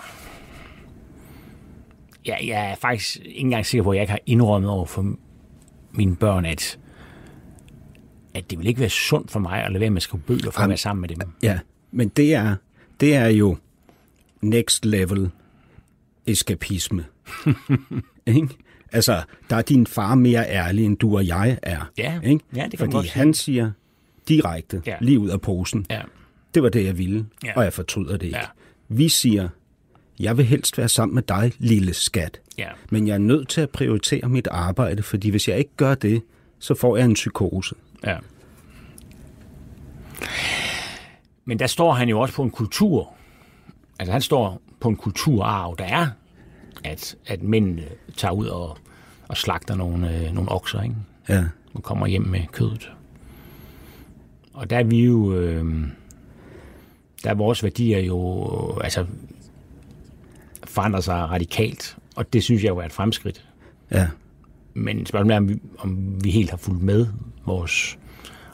[2.27, 5.15] jeg, jeg er faktisk ikke engang sikker på, at jeg ikke har indrømmet over for
[5.93, 6.79] mine børn, at,
[8.35, 10.51] at det vil ikke være sundt for mig at lade være med at skrive bøger
[10.51, 11.33] for at være sammen med dem.
[11.43, 11.59] ja,
[11.91, 12.57] men det er,
[13.01, 13.57] det er jo
[14.41, 15.31] next level
[16.27, 17.05] eskapisme.
[18.27, 18.49] ikke?
[18.93, 21.91] Altså, der er din far mere ærlig, end du og jeg er.
[21.99, 22.45] Ja, ikke?
[22.57, 23.71] ja, det kan Fordi godt han siger
[24.29, 24.97] direkte, Ja.
[25.01, 26.01] lige ud af posen, Ja.
[26.55, 27.53] det var det, jeg ville, Ja.
[27.57, 28.39] og jeg fortryder det ikke.
[28.39, 28.45] Ja.
[28.89, 29.49] Vi siger,
[30.21, 32.41] jeg vil helst være sammen med dig, lille skat.
[32.59, 32.69] Ja.
[32.91, 36.23] Men jeg er nødt til at prioritere mit arbejde, fordi hvis jeg ikke gør det,
[36.59, 37.75] så får jeg en psykose.
[38.07, 38.17] Ja.
[41.45, 43.15] Men der står han jo også på en kultur.
[43.99, 46.07] Altså han står på en kulturarv, der er,
[46.85, 47.85] at, at mændene
[48.17, 48.79] tager ud og,
[49.29, 50.95] og slagter nogle, øh, nogle okser, ikke?
[51.29, 51.45] Ja.
[51.75, 52.93] og kommer hjem med kødet.
[54.53, 55.35] Og der er vi jo...
[55.35, 55.65] Øh,
[57.25, 58.79] der er vores værdier jo...
[58.81, 59.07] Altså,
[60.65, 61.97] forandrer sig radikalt.
[62.17, 63.49] Og det synes jeg jo er et fremskridt.
[63.91, 64.09] Ja.
[64.75, 67.07] Men spørgsmålet er, om vi, om vi helt har fulgt med
[67.47, 67.99] vores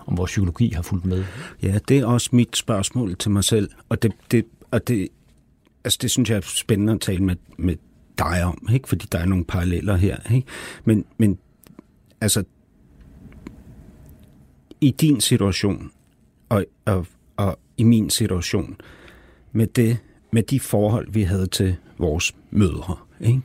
[0.07, 1.25] om vores psykologi har fulgt med.
[1.63, 5.09] Ja, det er også mit spørgsmål til mig selv, og det, det, og det,
[5.85, 7.77] altså det synes jeg er spændende at tale med, med
[8.19, 8.89] dig om, ikke?
[8.89, 10.17] fordi der er nogle paralleller her.
[10.35, 10.47] Ikke?
[10.85, 11.39] Men, men
[12.21, 12.45] altså,
[14.81, 15.91] i din situation,
[16.49, 18.77] og, og, og i min situation,
[19.53, 19.99] med, det,
[20.33, 23.41] med de forhold, vi havde til vores mødre, ikke?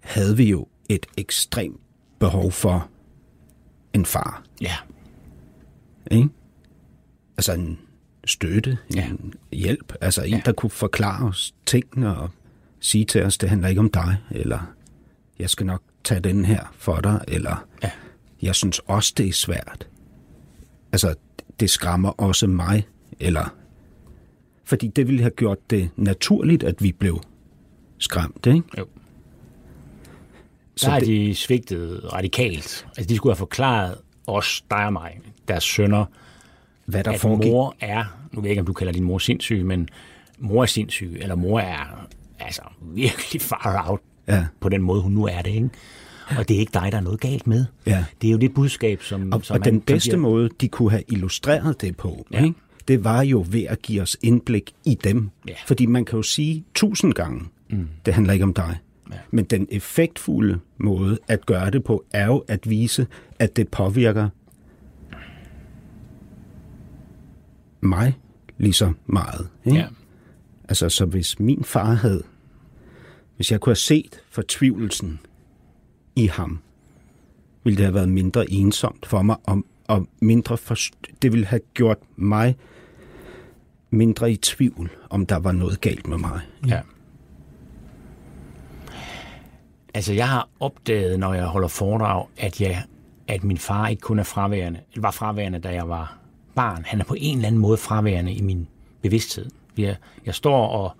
[0.00, 1.80] havde vi jo et ekstremt
[2.18, 2.88] behov for
[3.92, 4.42] en far.
[4.60, 4.76] Ja.
[6.10, 6.28] Ikke?
[7.36, 7.78] Altså en
[8.26, 9.06] støtte, Ja.
[9.08, 9.92] en hjælp.
[10.00, 10.40] Altså en, Ja.
[10.44, 12.30] der kunne forklare os tingene og
[12.84, 14.74] sige til os, det handler ikke om dig, eller
[15.38, 17.90] jeg skal nok tage den her for dig, eller Ja.
[18.42, 19.86] jeg synes også, det er svært.
[20.92, 21.14] Altså,
[21.60, 22.86] det skræmmer også mig,
[23.20, 23.54] eller...
[24.64, 27.20] Fordi det ville have gjort det naturligt, at vi blev
[27.98, 28.62] skræmt, ikke?
[28.78, 28.86] Jo.
[30.76, 32.86] Så Der er det- de svigtet radikalt.
[32.96, 36.04] Altså, de skulle have forklaret os, dig og mig, deres sønner,
[36.86, 37.52] Hvad der at foregik.
[37.52, 39.88] mor er, nu ved jeg ikke, om du kalder din mor sindssyg, men
[40.38, 42.06] mor er sindssyg, eller mor er
[42.40, 44.46] altså virkelig far out Ja.
[44.60, 45.70] på den måde, hun nu er det, ikke?
[46.38, 47.64] Og det er ikke dig, der er noget galt med.
[47.86, 48.04] Ja.
[48.22, 50.48] Det er jo det budskab, som, Og, som og man- den som bedste bliver- måde,
[50.60, 52.44] de kunne have illustreret det på, ja.
[52.44, 52.54] ikke?
[52.88, 55.30] det var jo ved at give os indblik i dem.
[55.48, 55.52] Ja.
[55.66, 57.88] Fordi man kan jo sige tusind gange, mm.
[58.06, 58.78] det handler ikke om dig.
[59.12, 59.16] Ja.
[59.30, 63.06] Men den effektfulde måde at gøre det på, er jo at vise,
[63.38, 64.28] at det påvirker
[67.80, 68.18] mig
[68.58, 69.48] lige så meget.
[69.64, 69.78] Ikke?
[69.78, 69.86] Ja.
[70.68, 72.22] Altså, så hvis min far havde,
[73.36, 75.20] hvis jeg kunne have set fortvivlelsen
[76.16, 76.58] i ham,
[77.64, 81.60] ville det have været mindre ensomt for mig, og, og mindre forst- det ville have
[81.74, 82.56] gjort mig
[83.90, 86.40] mindre i tvivl, om der var noget galt med mig.
[86.68, 86.80] Ja.
[89.94, 92.84] Altså, jeg har opdaget, når jeg holder foredrag, at, jeg,
[93.28, 96.18] at min far ikke kun er fraværende, eller var fraværende, da jeg var
[96.54, 96.84] barn.
[96.84, 98.66] Han er på en eller anden måde fraværende i min
[99.02, 99.50] bevidsthed.
[99.78, 100.96] Jeg, jeg står og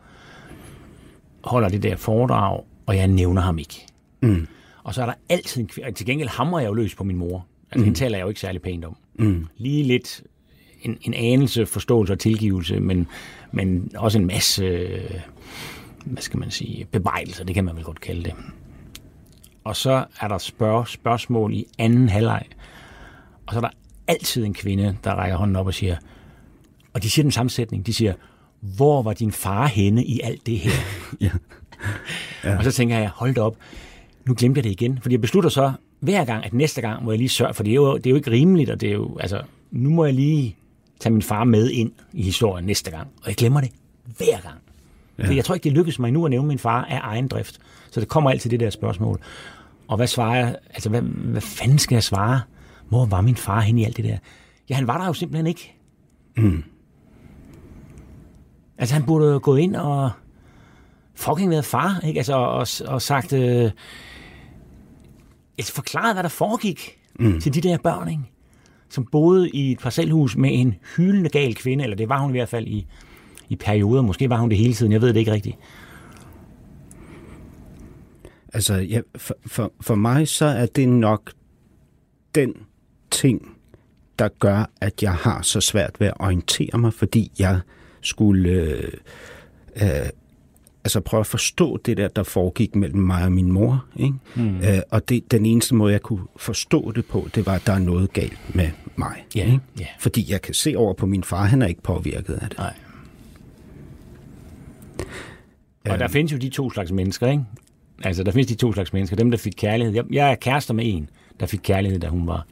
[1.44, 3.86] holder det der foredrag, og jeg nævner ham ikke.
[4.20, 4.46] Mm.
[4.84, 5.92] Og så er der altid en kvinde.
[5.92, 7.46] Til gengæld hamrer jeg jo løs på min mor.
[7.70, 7.84] Altså, mm.
[7.84, 8.96] hende taler jeg jo ikke særlig pænt om.
[9.14, 9.46] Mm.
[9.56, 10.22] Lige lidt
[10.82, 13.06] en, en anelse forståelse og tilgivelse, men,
[13.52, 14.88] men også en masse,
[16.04, 18.34] hvad skal man sige, bebrejdelser, det kan man vel godt kalde det.
[19.64, 22.42] Og så er der spørg, spørgsmål i anden halvleg,
[23.46, 23.70] og så er der
[24.06, 25.96] altid en kvinde, der rækker hånden op og siger,
[26.92, 28.14] og de siger den samme sætning, de siger,
[28.76, 30.72] hvor var din far henne i alt det her?
[31.20, 31.30] Ja.
[32.44, 32.58] Ja.
[32.58, 33.56] Og så tænker jeg, hold da op,
[34.26, 34.98] nu glemte jeg det igen.
[35.02, 37.70] Fordi jeg beslutter så hver gang, at næste gang må jeg lige sørge, for det
[37.70, 40.14] er jo, det er jo ikke rimeligt, og det er jo, altså, nu må jeg
[40.14, 40.56] lige
[41.00, 43.08] tage min far med ind i historien næste gang.
[43.22, 43.70] Og jeg glemmer det
[44.16, 44.58] hver gang.
[45.18, 45.34] Ja.
[45.34, 47.60] Jeg tror ikke, det lykkes mig nu at nævne min far af egen drift.
[47.90, 49.20] Så det kommer altid det der spørgsmål.
[49.88, 50.56] Og hvad svarer jeg?
[50.70, 52.40] Altså, hvad, hvad fanden skal jeg svare?
[52.88, 54.16] Hvor var min far hen i alt det der?
[54.68, 55.74] Ja, han var der jo simpelthen ikke.
[56.36, 56.64] Mm.
[58.84, 60.10] Altså, han burde gå ind og
[61.14, 62.18] fucking været far, ikke?
[62.18, 63.70] Altså, og, og sagt, øh,
[65.58, 67.40] altså, forklaret, hvad der foregik mm.
[67.40, 68.22] til de der børn, ikke?
[68.88, 72.32] Som boede i et parcelhus med en hyldende gal kvinde, eller det var hun i
[72.32, 72.86] hvert fald i,
[73.48, 74.02] i perioder.
[74.02, 75.56] Måske var hun det hele tiden, jeg ved det ikke rigtigt.
[78.52, 81.32] Altså, ja, for, for, for mig så er det nok
[82.34, 82.54] den
[83.10, 83.56] ting,
[84.18, 87.60] der gør, at jeg har så svært ved at orientere mig, fordi jeg
[88.04, 88.92] skulle øh,
[89.76, 90.08] øh,
[90.84, 93.84] altså prøve at forstå det der, der foregik mellem mig og min mor.
[93.96, 94.14] Ikke?
[94.34, 94.56] Mm.
[94.56, 97.72] Øh, og det, den eneste måde, jeg kunne forstå det på, det var, at der
[97.72, 99.24] er noget galt med mig.
[99.34, 99.60] Ja, ikke?
[99.80, 99.86] ja.
[99.98, 102.58] Fordi jeg kan se over på min far, han er ikke påvirket af det.
[102.58, 102.74] Nej.
[105.90, 107.44] Og der findes jo de to slags mennesker, ikke?
[108.04, 109.16] Altså, der findes de to slags mennesker.
[109.16, 109.94] Dem, der fik kærlighed.
[109.94, 112.46] Jeg, jeg er kærester med en, der fik kærlighed, da hun var,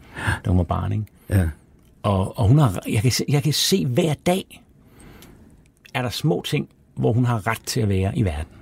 [0.45, 1.05] da hun var barn, ikke?
[1.31, 1.49] Ja.
[2.03, 4.62] Og, og hun har, jeg, kan se, jeg kan se hver dag,
[5.95, 8.53] er der små ting, hvor hun har ret til at være i verden.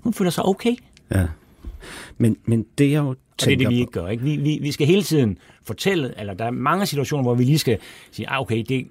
[0.00, 0.76] Hun føler sig okay.
[1.14, 1.26] ja.
[2.18, 4.08] Men, men det jeg jo Og det er det, vi ikke gør.
[4.08, 4.24] Ikke?
[4.24, 7.58] Vi, vi, vi skal hele tiden fortælle, eller der er mange situationer, hvor vi lige
[7.58, 7.78] skal
[8.12, 8.86] sige, ah, okay, det,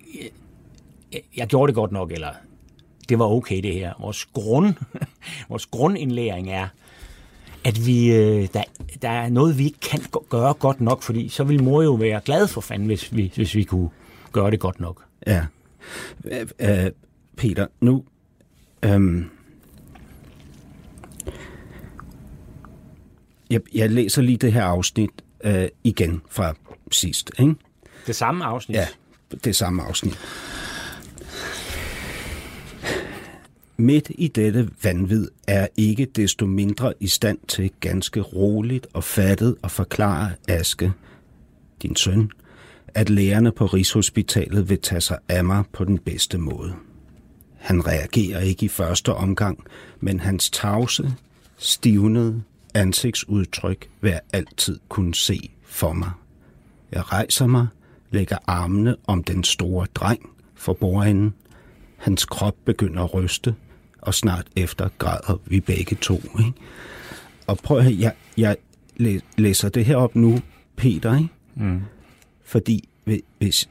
[1.11, 2.29] jeg, jeg gjorde det godt nok, eller
[3.09, 3.93] det var okay det her.
[3.99, 4.73] Vores, grund,
[5.49, 6.67] vores grundindlæring er,
[7.63, 8.63] at vi, øh, der,
[9.01, 12.21] der er noget, vi ikke kan gøre godt nok, fordi så vil mor jo være
[12.25, 13.89] glad for fanden, hvis vi, hvis vi kunne
[14.31, 15.03] gøre det godt nok.
[15.27, 15.45] Ja.
[17.37, 18.03] Peter, nu...
[18.85, 19.29] Øhm,
[23.49, 25.09] jeg, jeg læser lige det her afsnit
[25.43, 26.53] øh, igen fra
[26.91, 27.55] sidst, ikke?
[28.07, 28.75] Det samme afsnit.
[28.75, 28.87] Ja,
[29.43, 30.19] det samme afsnit.
[33.77, 39.55] Midt i dette vanvid er ikke desto mindre i stand til ganske roligt og fattet
[39.63, 40.91] at forklare Aske,
[41.81, 42.29] din søn,
[42.87, 46.75] at lægerne på Rigshospitalet vil tage sig af mig på den bedste måde.
[47.63, 49.63] Han reagerer ikke i første omgang,
[49.99, 51.13] men hans tavse,
[51.57, 56.11] stivnede ansigtsudtryk vil jeg altid kunne se for mig.
[56.91, 57.67] Jeg rejser mig,
[58.11, 61.33] lægger armene om den store dreng for bordenden.
[61.97, 63.55] Hans krop begynder at ryste,
[64.01, 66.21] og snart efter græder vi begge to.
[66.39, 66.53] Ikke?
[67.47, 68.57] Og prøv at høre, jeg, jeg
[68.97, 70.39] læ- læser det her op nu,
[70.75, 71.29] Peter, ikke?
[71.55, 71.81] Mm.
[72.45, 72.89] Fordi
[73.39, 73.69] hvis,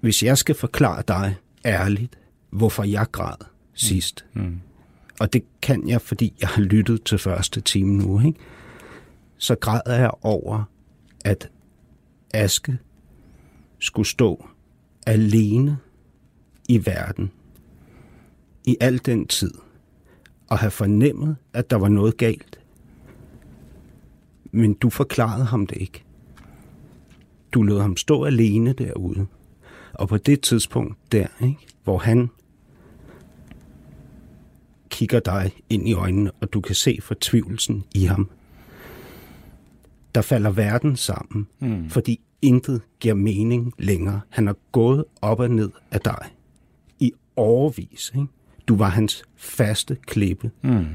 [0.00, 2.18] hvis jeg skal forklare dig ærligt,
[2.56, 4.60] hvorfor jeg græd sidst, mm.
[5.20, 8.38] og det kan jeg, fordi jeg har lyttet til første time nu, ikke?
[9.38, 10.64] så græder jeg over,
[11.24, 11.50] at
[12.34, 12.78] Aske
[13.78, 14.48] skulle stå
[15.06, 15.78] alene
[16.68, 17.30] i verden
[18.64, 19.50] i al den tid
[20.48, 22.60] og have fornemmet, at der var noget galt.
[24.52, 26.04] Men du forklarede ham det ikke.
[27.52, 29.26] Du lod ham stå alene derude.
[29.92, 32.30] Og på det tidspunkt der, ikke, hvor han
[34.96, 38.30] kigger dig ind i øjnene, og du kan se fortvivlelsen i ham,
[40.14, 41.90] der falder verden sammen, mm.
[41.90, 44.20] fordi intet giver mening længere.
[44.28, 46.18] Han har gået op og ned af dig
[46.98, 48.12] i overvis.
[48.14, 48.26] Ikke?
[48.68, 50.50] Du var hans faste klippe.
[50.62, 50.86] Mm.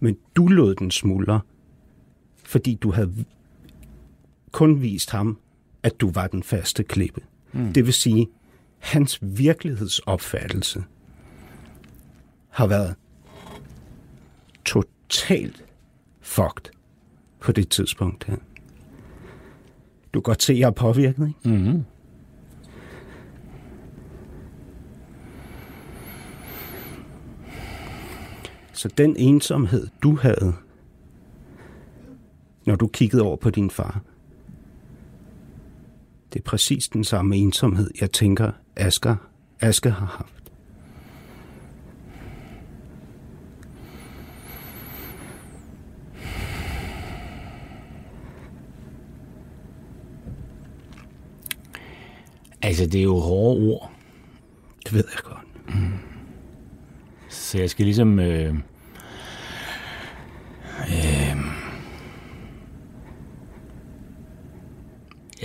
[0.00, 1.40] Men du lod den smuldre,
[2.44, 3.24] fordi du havde
[4.52, 5.38] kun vist ham,
[5.82, 7.20] at du var den faste klippe.
[7.52, 7.72] Mm.
[7.72, 8.28] Det vil sige,
[8.78, 10.84] hans virkelighedsopfattelse
[12.56, 12.94] har været
[14.64, 15.64] totalt
[16.20, 16.72] fucked
[17.40, 18.36] på det tidspunkt her.
[20.14, 21.48] Du kan godt se, at jeg er påvirket, ikke?
[21.48, 21.84] Mm-hmm.
[28.72, 30.54] Så den ensomhed, du havde,
[32.66, 34.00] når du kiggede over på din far,
[36.32, 39.16] det er præcis den samme ensomhed, jeg tænker, Asger,
[39.60, 40.35] Asger har haft.
[52.66, 53.92] Altså, det er jo hårde ord.
[54.84, 55.74] Det ved jeg godt.
[55.76, 55.92] Mm.
[57.28, 58.18] Så jeg skal ligesom...
[58.18, 58.54] Øh,
[60.88, 61.36] øh,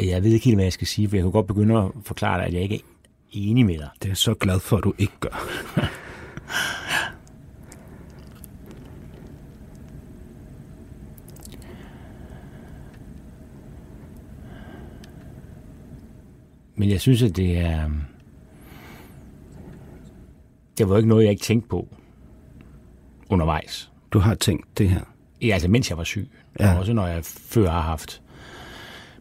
[0.07, 2.37] jeg ved ikke helt, hvad jeg skal sige, for jeg kan godt begynde at forklare
[2.37, 2.79] dig, at jeg ikke er
[3.31, 3.89] enig med dig.
[3.93, 5.47] Det er jeg så glad for, at du ikke gør.
[16.81, 17.89] Men jeg synes, at det er...
[20.77, 21.87] Det var ikke noget, jeg ikke tænkte på
[23.29, 23.91] undervejs.
[24.11, 25.01] Du har tænkt det her?
[25.41, 26.29] Ja, altså mens jeg var syg.
[26.59, 26.73] Ja.
[26.73, 28.21] Og også når jeg før har haft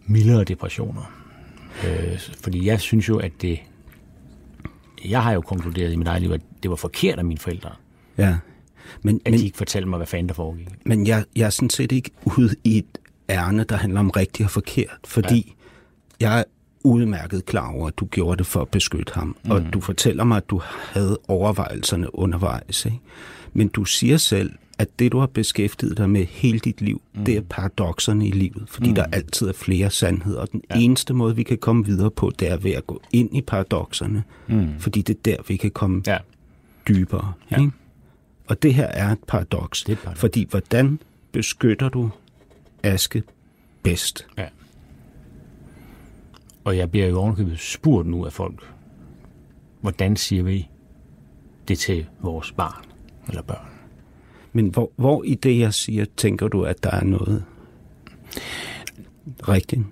[0.06, 1.12] mildere depressioner.
[1.86, 3.58] Øh, fordi jeg synes jo, at det...
[5.04, 7.70] Jeg har jo konkluderet i mit eget liv, at det var forkert af mine forældre.
[8.18, 8.36] Ja.
[9.02, 10.68] Men, at men, de ikke fortalte mig, hvad fanden der foregik.
[10.84, 12.98] Men jeg, jeg er sådan set ikke ude i et
[13.30, 14.98] ærne, der handler om rigtigt og forkert.
[15.04, 15.56] Fordi
[16.20, 16.30] ja.
[16.30, 16.44] jeg
[16.84, 19.36] udmærket klar over, at du gjorde det for at beskytte ham.
[19.44, 19.50] Mm.
[19.50, 22.84] Og du fortæller mig, at du havde overvejelserne undervejs.
[22.84, 22.98] Ikke?
[23.52, 27.24] Men du siger selv, at det, du har beskæftiget dig med hele dit liv, mm.
[27.24, 28.64] det er paradoxerne i livet.
[28.68, 28.94] Fordi mm.
[28.94, 30.40] der altid er flere sandheder.
[30.40, 30.74] Og den ja.
[30.78, 34.24] eneste måde, vi kan komme videre på, det er ved at gå ind i paradoxerne.
[34.48, 34.68] Mm.
[34.78, 36.18] Fordi det er der, vi kan komme ja.
[36.88, 37.32] dybere.
[37.50, 37.60] Ja.
[37.60, 37.72] Ikke?
[38.46, 39.82] Og det her er et paradoks.
[39.82, 40.20] Det er et paradoks.
[40.20, 40.98] Fordi hvordan
[41.32, 42.10] beskytter du
[42.82, 43.22] Aske
[43.82, 44.26] bedst?
[44.38, 44.46] Ja.
[46.64, 48.72] Og jeg bliver jo ovenkøbet spurgt nu af folk,
[49.80, 50.68] hvordan siger vi
[51.68, 52.84] det til vores barn
[53.28, 53.68] eller børn?
[54.52, 57.44] Men hvor, hvor i det, jeg siger, tænker du, at der er noget
[59.48, 59.82] rigtigt?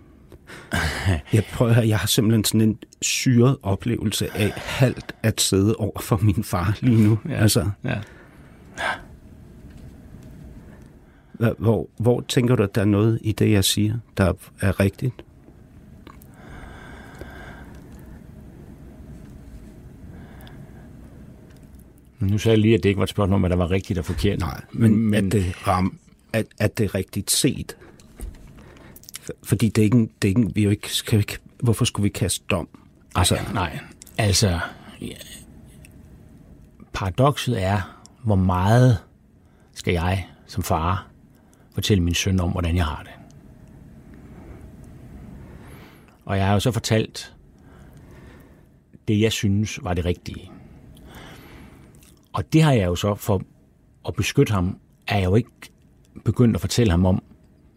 [1.32, 6.00] Jeg prøver her, jeg har simpelthen sådan en syret oplevelse af halvt at sidde over
[6.00, 7.18] for min far lige nu.
[7.30, 7.70] Altså.
[7.84, 7.98] Ja.
[11.58, 15.14] Hvor, hvor tænker du, at der er noget i det, jeg siger, der er rigtigt?
[22.20, 23.98] Nu sagde jeg lige, at det ikke var et spørgsmål om, at der var rigtigt
[23.98, 24.38] og forkert.
[24.38, 25.98] Nej, men, men at, det ram,
[26.32, 27.76] at, at det er rigtigt set.
[29.42, 31.24] Fordi det er ikke, det er ikke vi jo ikke, skal vi,
[31.60, 32.68] hvorfor skulle vi kaste dom?
[33.14, 33.78] Altså, nej, nej.
[34.18, 34.60] Altså,
[35.00, 35.14] ja.
[36.92, 38.98] paradokset er, hvor meget
[39.74, 41.08] skal jeg som far
[41.74, 43.12] fortælle min søn om, hvordan jeg har det.
[46.24, 47.34] Og jeg har jo så fortalt
[49.08, 50.50] det, jeg synes var det rigtige.
[52.38, 53.42] Og det har jeg jo så for
[54.08, 55.50] at beskytte ham, er jeg jo ikke
[56.24, 57.22] begyndt at fortælle ham om,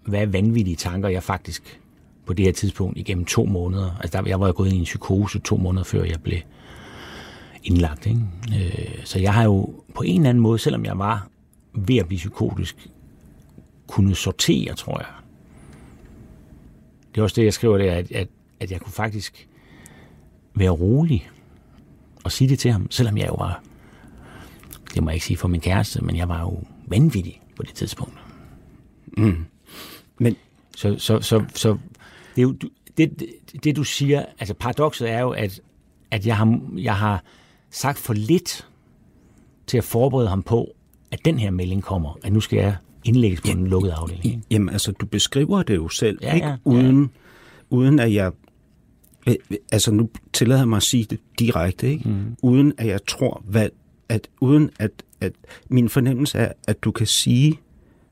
[0.05, 1.81] hvad vanvittige tanker jeg faktisk
[2.25, 3.97] på det her tidspunkt igennem to måneder.
[4.01, 6.39] Altså der, jeg var jo gået ind i en psykose to måneder før jeg blev
[7.63, 8.05] indlagt.
[8.05, 8.19] Ikke?
[8.47, 11.29] Øh, så jeg har jo på en eller anden måde, selvom jeg var
[11.73, 12.89] ved at blive psykotisk,
[13.87, 15.09] kunne sortere, tror jeg.
[17.11, 18.27] Det er også det, jeg skriver der, at, at,
[18.59, 19.47] at jeg kunne faktisk
[20.55, 21.29] være rolig
[22.23, 23.63] og sige det til ham, selvom jeg jo var
[24.95, 27.73] det må jeg ikke sige for min kæreste, men jeg var jo vanvittig på det
[27.73, 28.13] tidspunkt.
[29.17, 29.45] Mm.
[30.17, 30.35] Men
[30.75, 31.77] så, så, så, så
[32.35, 32.55] det, er jo,
[32.97, 35.61] det, det, det du siger, altså paradokset er jo, at,
[36.11, 37.23] at jeg, har, jeg har
[37.69, 38.67] sagt for lidt
[39.67, 40.67] til at forberede ham på,
[41.11, 44.45] at den her melding kommer, at nu skal jeg indlægges på en lukket afdeling.
[44.51, 46.47] Jamen altså, du beskriver det jo selv, Ja, ikke?
[46.47, 47.09] ja, Uden,
[47.69, 48.31] uden at jeg...
[49.71, 52.09] Altså, nu tillader jeg mig at sige det direkte, ikke?
[52.09, 52.35] Mm.
[52.41, 53.69] Uden at jeg tror, hvad,
[54.11, 54.91] at, uden at,
[55.21, 55.33] at
[55.69, 57.59] min fornemmelse er, at du kan sige,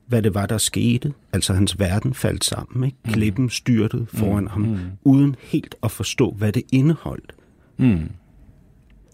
[0.06, 1.12] hvad det var, der skete.
[1.32, 2.96] Altså, hans verden faldt sammen, ikke?
[3.04, 4.50] Klippen styrtede foran mm.
[4.50, 4.78] ham, mm.
[5.04, 7.34] uden helt at forstå, hvad det indeholdt.
[7.76, 8.08] Mm.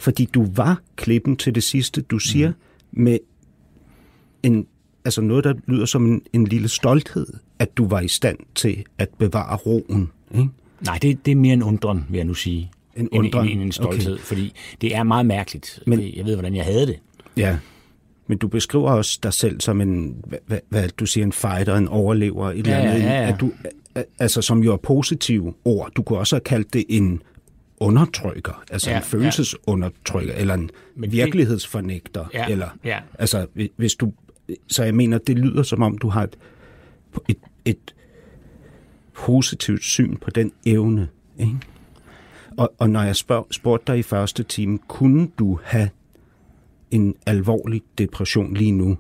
[0.01, 3.03] Fordi du var klippen til det sidste, du siger, mm.
[3.03, 3.19] med
[4.43, 4.67] en,
[5.05, 7.27] altså noget, der lyder som en, en lille stolthed,
[7.59, 10.11] at du var i stand til at bevare roen.
[10.35, 10.49] Ikke?
[10.81, 12.71] Nej, det, det er mere en undren, vil jeg nu sige.
[12.97, 13.45] En undren?
[13.49, 14.23] End, end en stolthed, Okay.
[14.23, 15.81] fordi det er meget mærkeligt.
[15.87, 16.99] Men- jeg ved, hvordan jeg havde det.
[17.37, 17.59] Ja.
[18.27, 20.17] Men du beskriver også dig selv som en,
[20.47, 23.03] hvad, hvad, du siger, en fighter, en overlever, et eller Ja, ja, andet.
[23.03, 23.33] ja, ja.
[23.33, 23.53] At du,
[24.19, 25.93] altså, som jo er positive ord.
[25.97, 27.23] Du kunne også have kaldt det en
[27.81, 32.25] undertrykker, altså Ja, en følelsesundertrykker, eller en Men virkelighedsfornægter.
[32.35, 32.99] Ja, eller, ja.
[33.19, 34.13] Altså, hvi- hvis du,
[34.67, 36.37] så jeg mener, det lyder som om, du har et,
[37.29, 37.95] et, et
[39.15, 41.09] positivt syn på den evne.
[41.39, 41.53] Ikke?
[42.57, 45.91] Og, og når jeg spørg, spurgte dig i første time, kunne du have
[46.91, 48.99] en alvorlig depression lige nu,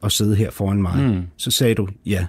[0.00, 1.22] og sidde her foran mig, mm.
[1.36, 2.26] så sagde du ja.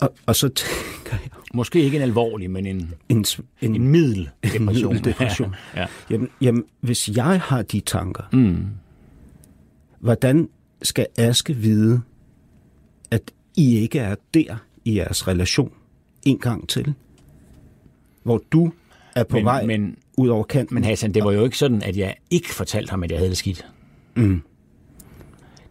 [0.00, 3.24] Og, og så tænker jeg, Måske ikke en alvorlig, men en, en,
[3.60, 4.94] en, en middel depression.
[4.94, 5.54] middeldepression.
[5.74, 5.86] ja, ja.
[6.10, 8.66] Jamen, jamen, hvis jeg har de tanker, mm.
[10.00, 10.48] hvordan
[10.82, 12.00] skal Aske vide,
[13.10, 15.72] at I ikke er der i jeres relation
[16.24, 16.94] en gang til?
[18.26, 18.72] Hvor du
[19.16, 20.74] er på Men- vej men- ud over kanten.
[20.74, 23.30] Men Hassan, det var jo ikke sådan, at jeg ikke fortalte ham, at jeg havde
[23.30, 23.66] det skidt.
[24.16, 24.42] Mm.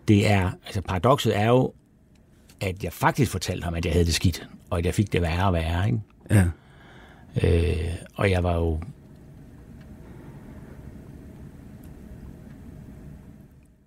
[0.07, 1.73] Det er, altså paradokset er jo,
[2.61, 5.21] at jeg faktisk fortalte ham, at jeg havde det skidt, og at jeg fik det
[5.21, 5.99] værre og værre, ikke?
[6.31, 6.45] Ja.
[7.43, 8.79] Øh, og jeg var jo...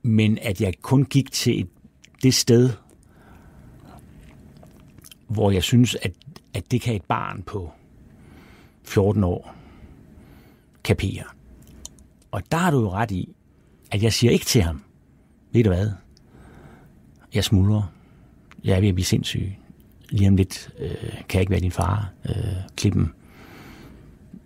[0.02, 1.68] Men at jeg kun gik til et,
[2.22, 2.70] det sted,
[5.28, 6.12] hvor jeg synes, at,
[6.54, 7.70] at det kan et barn på
[8.88, 9.54] 14 år
[10.84, 11.22] kapere.
[12.30, 13.34] Og der har du jo ret i,
[13.90, 14.82] at jeg siger ikke til ham,
[15.52, 15.90] ved du hvad,
[17.34, 17.92] jeg smuldrer,
[18.64, 19.56] jeg er ved at blive sindssyg,
[20.10, 20.90] lige om lidt øh,
[21.28, 22.34] kan jeg ikke være din far, øh,
[22.76, 23.12] klippen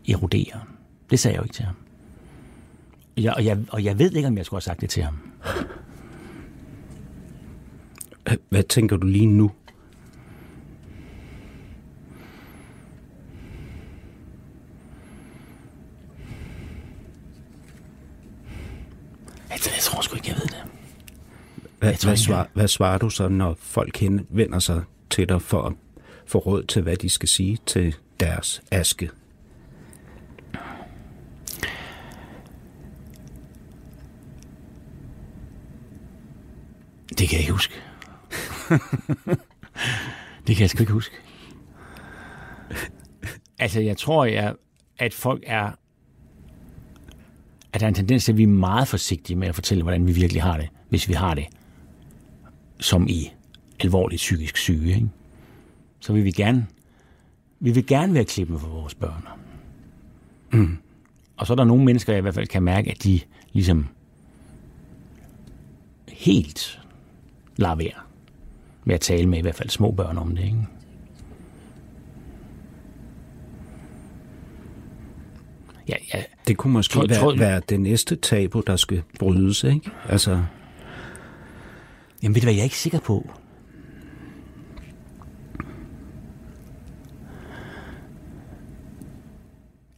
[0.08, 0.68] eroderer.
[1.10, 1.76] Det sagde jeg jo ikke til ham.
[3.16, 5.18] Jeg, og, jeg, og jeg ved ikke, om jeg skulle have sagt det til ham.
[8.48, 9.50] Hvad tænker du lige nu?
[19.50, 20.64] Jeg, jeg tror sgu ikke, jeg ved det.
[21.78, 25.42] Hvad, tror hvad, ikke, svar, hvad svarer du så, når folk henvender sig til dig
[25.42, 25.72] for at
[26.26, 29.10] få råd til, hvad de skal sige til deres aske?
[37.18, 37.74] Det kan jeg ikke huske.
[40.46, 41.14] det kan jeg sgu ikke huske.
[43.58, 44.54] Altså, jeg tror, jeg,
[44.98, 45.70] at folk er...
[47.72, 50.06] At der er en tendens til, at vi er meget forsigtige med at fortælle, hvordan
[50.06, 51.46] vi virkelig har det, hvis vi har det.
[52.80, 53.32] Som i
[53.80, 55.08] alvorligt psykisk syge, ikke?
[56.00, 56.66] Så vil vi gerne...
[57.60, 59.28] Vi vil gerne være klippen for vores børn.
[60.52, 60.76] Mm.
[61.36, 63.20] Og så er der nogle mennesker, jeg i hvert fald kan mærke, at de
[63.52, 63.88] ligesom
[66.08, 66.80] helt
[67.56, 68.00] lader være
[68.84, 70.44] med at tale med i hvert fald små børn om det.
[70.44, 70.66] Ikke?
[75.88, 79.64] Ja, ja, Det kunne måske Tror- være, tror- være det næste tabu, der skal brydes,
[79.64, 79.90] ikke?
[80.08, 80.42] Altså,
[82.22, 83.30] jamen ved du hvad, jeg er ikke sikker på.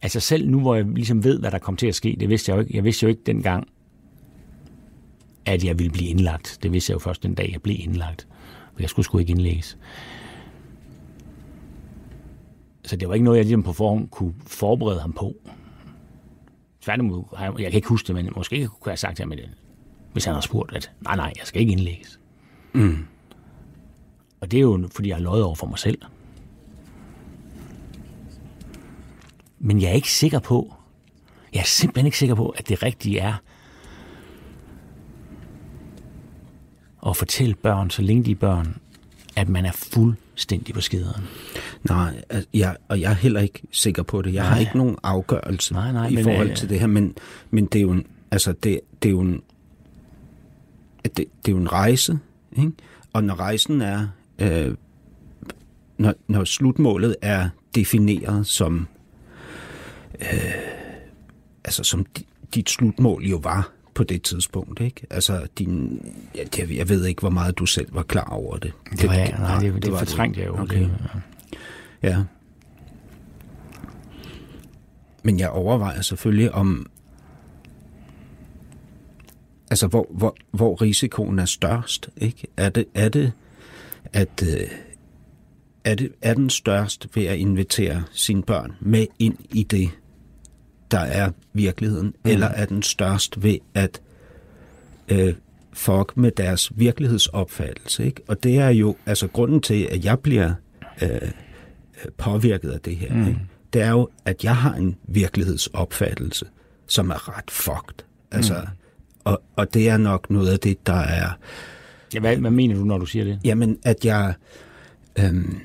[0.01, 2.49] Altså selv nu, hvor jeg ligesom ved, hvad der kommer til at ske, det vidste
[2.51, 2.75] jeg jo ikke.
[2.75, 3.67] Jeg vidste jo ikke dengang,
[5.45, 6.59] at jeg ville blive indlagt.
[6.63, 8.27] Det vidste jeg jo først den dag, jeg blev indlagt.
[8.73, 9.77] For jeg skulle sgu ikke indlægges.
[12.83, 15.35] Så det var ikke noget, jeg ligesom på forhånd kunne forberede ham på.
[16.85, 19.31] Tværtimod, jeg jeg kan ikke huske det, men måske kunne jeg have sagt til ham,
[19.31, 19.39] at
[20.13, 22.19] hvis han har spurgt, at nej, nej, jeg skal ikke indlægges.
[22.73, 23.05] Mm.
[24.41, 26.01] Og det er jo, fordi jeg har løjet over for mig selv.
[29.59, 30.73] Men jeg er ikke sikker på,
[31.53, 33.33] jeg er simpelthen ikke sikker på, at det rigtige er
[37.07, 38.81] at fortælle børn, så længe de er børn,
[39.35, 41.23] at man er fuldstændig på skideren.
[41.83, 42.23] nej,
[42.53, 44.33] jeg, og jeg er heller ikke sikker på det.
[44.33, 44.49] Jeg nej.
[44.51, 47.15] har ikke nogen afgørelse Nej, nej, i men, forhold øh, til det her, men,
[47.51, 49.41] men det er jo en, altså, det, det er jo en,
[51.03, 52.19] det, det er jo en rejse,
[52.57, 52.71] ikke?
[53.13, 54.07] Og når rejsen er,
[54.39, 54.75] øh,
[55.97, 58.87] når, når slutmålet er defineret som,
[60.21, 60.51] øh,
[61.63, 62.05] altså som
[62.55, 65.07] dit slutmål jo var på det tidspunkt, ikke?
[65.09, 66.01] Altså, din,
[66.35, 68.73] ja, jeg ved ikke, hvor meget du selv var klar over det.
[68.91, 70.57] Det var jeg, nej, det, det, det fortrængte jeg jo.
[70.61, 70.79] Okay.
[70.79, 70.91] Det,
[72.03, 72.09] ja.
[72.09, 72.23] ja.
[75.23, 76.89] Men jeg overvejer selvfølgelig om,
[79.69, 82.47] altså hvor, hvor, hvor risikoen er størst, ikke?
[82.57, 83.31] Er det, er det
[84.13, 84.67] at øh,
[85.83, 89.89] er, det, er den størst ved at invitere sine børn med ind i det,
[90.91, 92.31] der er virkeligheden, mm.
[92.31, 94.01] eller er den størst ved at
[95.09, 95.33] øh,
[95.73, 98.05] fuck med deres virkelighedsopfattelse.
[98.05, 98.21] Ikke?
[98.27, 100.53] Og det er jo altså grunden til, at jeg bliver
[101.01, 101.31] øh,
[102.17, 103.13] påvirket af det her.
[103.13, 103.27] Mm.
[103.27, 103.39] Ikke?
[103.73, 106.45] Det er jo, at jeg har en virkelighedsopfattelse,
[106.87, 108.05] som er ret fucked.
[108.31, 108.67] Altså, mm.
[109.23, 111.29] og, og det er nok noget af det, der er...
[112.13, 113.39] Ja, hvad, hvad mener du, når du siger det?
[113.43, 114.33] Jamen, at jeg...
[115.19, 115.57] Øhm,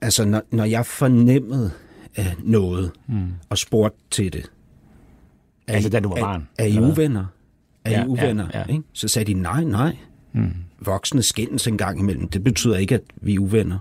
[0.00, 1.70] altså, når, når jeg fornemmede
[2.18, 3.32] øh, noget mm.
[3.48, 4.50] og spurgte til det.
[5.66, 6.48] Er altså, da du var barn?
[6.58, 7.26] Er, er I uvenner?
[7.84, 8.48] Er ja, I uvenner?
[8.54, 8.64] Ja, ja.
[8.64, 8.82] Ikke?
[8.92, 9.96] Så sagde de, nej, nej.
[10.32, 10.54] Mm.
[10.80, 12.28] Voksne skændes en gang imellem.
[12.28, 13.78] Det betyder ikke, at vi er uvenner.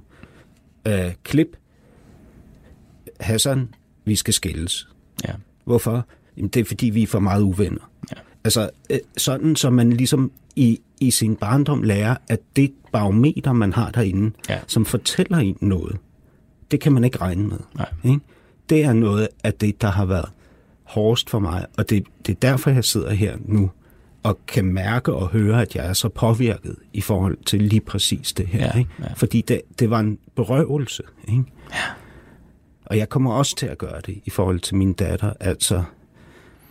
[0.87, 1.57] Øh, klip.
[3.19, 3.69] Hassan,
[4.05, 4.87] vi skal skilles.
[5.27, 5.33] Ja.
[5.63, 6.07] Hvorfor?
[6.37, 7.89] Jamen, det er, fordi vi er for meget uvenner.
[8.11, 8.21] Ja.
[8.43, 13.73] Altså, øh, sådan, så man ligesom i, i sin barndom lærer, at det barometer, man
[13.73, 14.59] har derinde, ja.
[14.67, 15.97] som fortæller en noget,
[16.71, 17.59] det kan man ikke regne med.
[17.75, 17.89] Nej.
[18.03, 18.19] Ikke?
[18.69, 20.29] Det er noget af det, der har været
[20.83, 23.71] hårdest for mig, og det, det er derfor, jeg sidder her nu
[24.23, 28.33] og kan mærke og høre, at jeg er så påvirket i forhold til lige præcis
[28.33, 28.65] det her.
[28.65, 28.89] Ja, ikke?
[28.99, 29.13] ja.
[29.15, 31.03] Fordi det, det var en berøvelse.
[31.27, 31.43] Ikke?
[31.71, 31.77] Ja.
[32.85, 35.33] Og jeg kommer også til at gøre det i forhold til min datter.
[35.39, 35.83] Altså,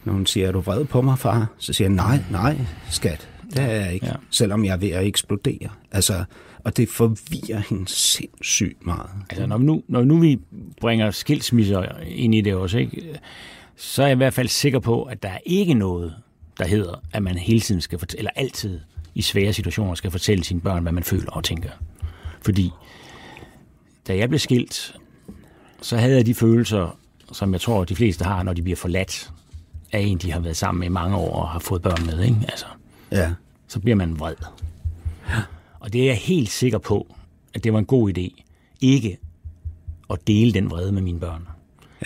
[0.04, 1.46] når hun siger, er du vred på mig, far?
[1.58, 2.56] Så siger jeg, nej, nej,
[2.90, 3.28] skat.
[3.50, 4.06] Det er jeg ikke.
[4.06, 4.14] Ja.
[4.30, 5.68] Selvom jeg er ved at eksplodere.
[5.92, 6.24] Altså,
[6.64, 9.10] og det forvirrer hende sindssygt meget.
[9.30, 10.40] Altså, når, nu, når nu vi
[10.80, 13.20] bringer skilsmisser ind i det også, ikke,
[13.76, 16.14] så er jeg i hvert fald sikker på, at der er ikke noget,
[16.58, 18.80] der hedder, at man hele tiden skal fortælle, eller altid
[19.14, 21.70] i svære situationer skal fortælle sine børn, hvad man føler og tænker.
[22.42, 22.70] Fordi
[24.08, 24.96] da jeg blev skilt,
[25.82, 26.98] så havde jeg de følelser,
[27.32, 29.30] som jeg tror, de fleste har, når de bliver forladt
[29.92, 32.22] af en, de har været sammen med i mange år og har fået børn med.
[32.22, 32.36] Ikke?
[32.42, 32.66] Altså,
[33.12, 33.32] ja.
[33.68, 34.34] Så bliver man vred.
[35.84, 37.14] Og det er jeg helt sikker på,
[37.54, 38.42] at det var en god idé,
[38.80, 39.18] ikke
[40.10, 41.48] at dele den vrede med mine børn.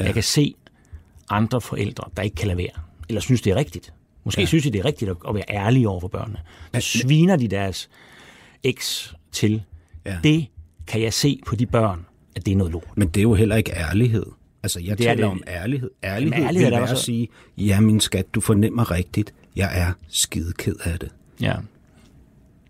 [0.00, 0.04] Ja.
[0.04, 0.54] Jeg kan se
[1.30, 3.92] andre forældre, der ikke kan lade være, eller synes, det er rigtigt.
[4.24, 4.46] Måske ja.
[4.46, 6.38] synes de, det er rigtigt at være ærlige over for børnene.
[6.74, 7.90] Så sviner de deres
[8.62, 9.62] eks til.
[10.06, 10.18] Ja.
[10.24, 10.46] Det
[10.86, 12.06] kan jeg se på de børn,
[12.36, 12.96] at det er noget lort.
[12.96, 14.26] Men det er jo heller ikke ærlighed.
[14.62, 15.24] Altså, jeg det taler det.
[15.24, 15.90] om ærlighed.
[16.04, 19.92] Ærlighed, Jamen, ærlighed vil være at sige, ja, min skat, du fornemmer rigtigt, jeg er
[20.08, 21.08] skide ked af det.
[21.40, 21.54] Ja.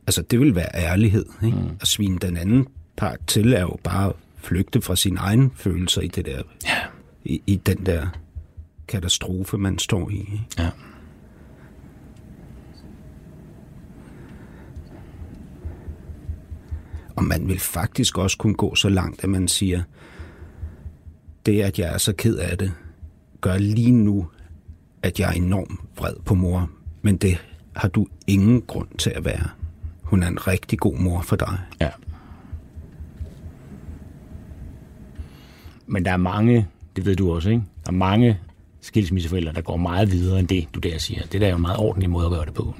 [0.09, 1.25] Altså, det vil være ærlighed.
[1.45, 1.57] Ikke?
[1.57, 1.77] Mm.
[1.81, 6.07] At svine den anden part til er jo bare flygte fra sine egne følelser i
[6.07, 6.43] det der.
[6.65, 6.77] Ja.
[7.25, 8.07] I, i den der
[8.89, 10.19] katastrofe, man står i.
[10.19, 10.41] Ikke?
[10.59, 10.71] Ja.
[17.17, 19.83] Og man vil faktisk også kunne gå så langt, at man siger,
[21.47, 22.73] det at jeg er så ked af det,
[23.41, 24.27] gør lige nu,
[25.03, 26.71] at jeg er enormt vred på mor.
[27.03, 27.39] Men det
[27.77, 29.58] har du ingen grund til at være.
[30.09, 31.59] Hun er en rigtig god mor for dig.
[31.81, 31.89] Ja.
[35.87, 37.63] Men der er mange, det ved du også, ikke?
[37.87, 38.39] Der er mange
[38.81, 41.23] skilsmisseforældre, der går meget videre end det, du der siger.
[41.33, 42.75] Det der er jo en meget ordentlig måde at gøre det på.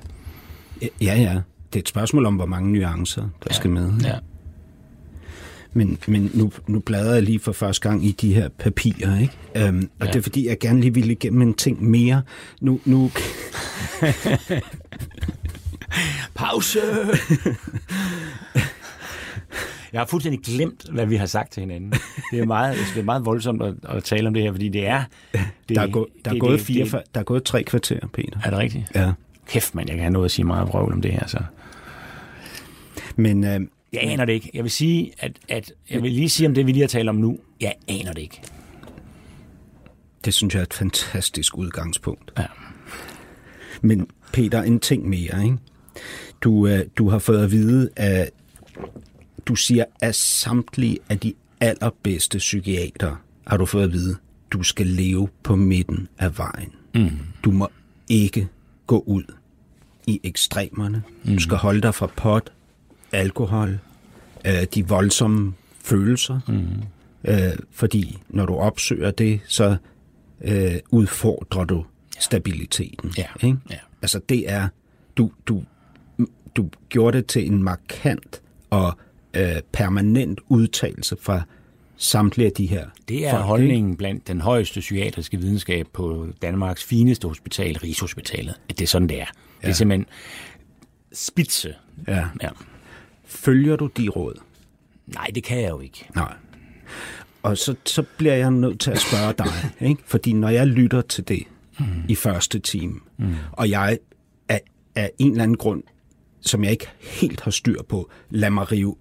[0.83, 1.41] Ja, ja.
[1.73, 3.55] Det er et spørgsmål om, hvor mange nuancer, der ja.
[3.55, 3.93] skal med.
[4.05, 4.19] Ja.
[5.73, 9.35] Men, men nu, nu bladrer jeg lige for første gang i de her papirer, ikke?
[9.57, 10.13] Øhm, og ja.
[10.13, 12.23] det er fordi, jeg gerne lige ville igennem en ting mere.
[12.61, 12.81] Nu...
[12.85, 13.11] nu
[16.35, 16.81] Pause!
[19.93, 21.93] Jeg har fuldstændig glemt, hvad vi har sagt til hinanden.
[22.33, 24.87] Det er meget, det er meget voldsomt at, at tale om det her, fordi det
[24.87, 25.05] er...
[25.33, 27.63] Det, der, er gå, der, det, er gået det, fire, det, der er gået tre
[27.63, 28.41] kvarter, Peter.
[28.45, 28.85] Er det rigtigt?
[28.95, 29.13] Ja.
[29.47, 31.39] Kæft, man, jeg kan have noget at sige meget vrøvl om det her, så.
[33.17, 33.45] Men...
[33.45, 33.61] Øh,
[33.93, 34.51] jeg aner det ikke.
[34.55, 37.09] Jeg vil sige, at, at jeg vil lige sige om det, vi lige har talt
[37.09, 37.39] om nu.
[37.61, 38.43] Jeg aner det ikke.
[40.25, 42.33] Det synes jeg er et fantastisk udgangspunkt.
[42.39, 42.45] Ja.
[43.81, 45.57] Men Peter, en ting mere, ikke?
[46.41, 48.31] Du, øh, du har fået at vide, at
[49.47, 54.17] du siger, at samtlige af de allerbedste psykiater har du fået at vide,
[54.51, 56.73] du skal leve på midten af vejen.
[56.95, 57.11] Mm.
[57.45, 57.69] Du må
[58.09, 58.49] ikke
[58.87, 59.23] gå ud
[60.07, 61.03] i ekstremerne.
[61.25, 61.33] Mm.
[61.35, 62.53] Du skal holde dig fra pot,
[63.13, 63.79] alkohol,
[64.47, 66.41] øh, de voldsomme følelser.
[66.49, 67.31] Mm.
[67.31, 69.77] Øh, fordi når du opsøger det, så
[70.41, 71.85] øh, udfordrer du
[72.19, 73.13] stabiliteten.
[73.19, 73.27] Ja.
[73.43, 73.59] Ikke?
[73.71, 73.79] Ja.
[74.03, 74.69] Altså det er,
[75.17, 75.63] du, du,
[76.57, 78.99] du gjorde det til en markant og
[79.35, 81.43] øh, permanent udtalelse fra
[81.97, 86.85] samtlige af de her Det er folk, holdningen blandt den højeste psykiatriske videnskab på Danmarks
[86.85, 89.27] fineste hospital, Rigshospitalet, at det er sådan, det er.
[89.63, 89.67] Ja.
[89.67, 90.07] Det er simpelthen
[91.13, 91.69] spidse.
[92.01, 92.13] ikke?
[92.13, 92.25] Ja.
[92.43, 92.49] Ja.
[93.25, 94.35] Følger du de råd?
[95.07, 96.09] Nej, det kan jeg jo ikke.
[96.15, 96.35] Nej.
[97.43, 100.03] Og så, så bliver jeg nødt til at spørge dig, ikke?
[100.07, 101.43] fordi når jeg lytter til det
[101.79, 101.87] mm.
[102.09, 103.35] i første time, mm.
[103.53, 103.99] og jeg
[104.49, 104.61] af,
[104.95, 105.83] af en eller anden grund,
[106.41, 108.97] som jeg ikke helt har styr på, lader mig rive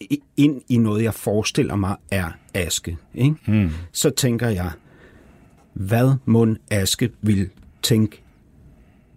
[0.00, 3.36] i- ind i noget, jeg forestiller mig er Aske, ikke?
[3.46, 3.70] Mm.
[3.92, 4.70] så tænker jeg,
[5.72, 7.50] hvad må Aske vil
[7.82, 8.22] tænke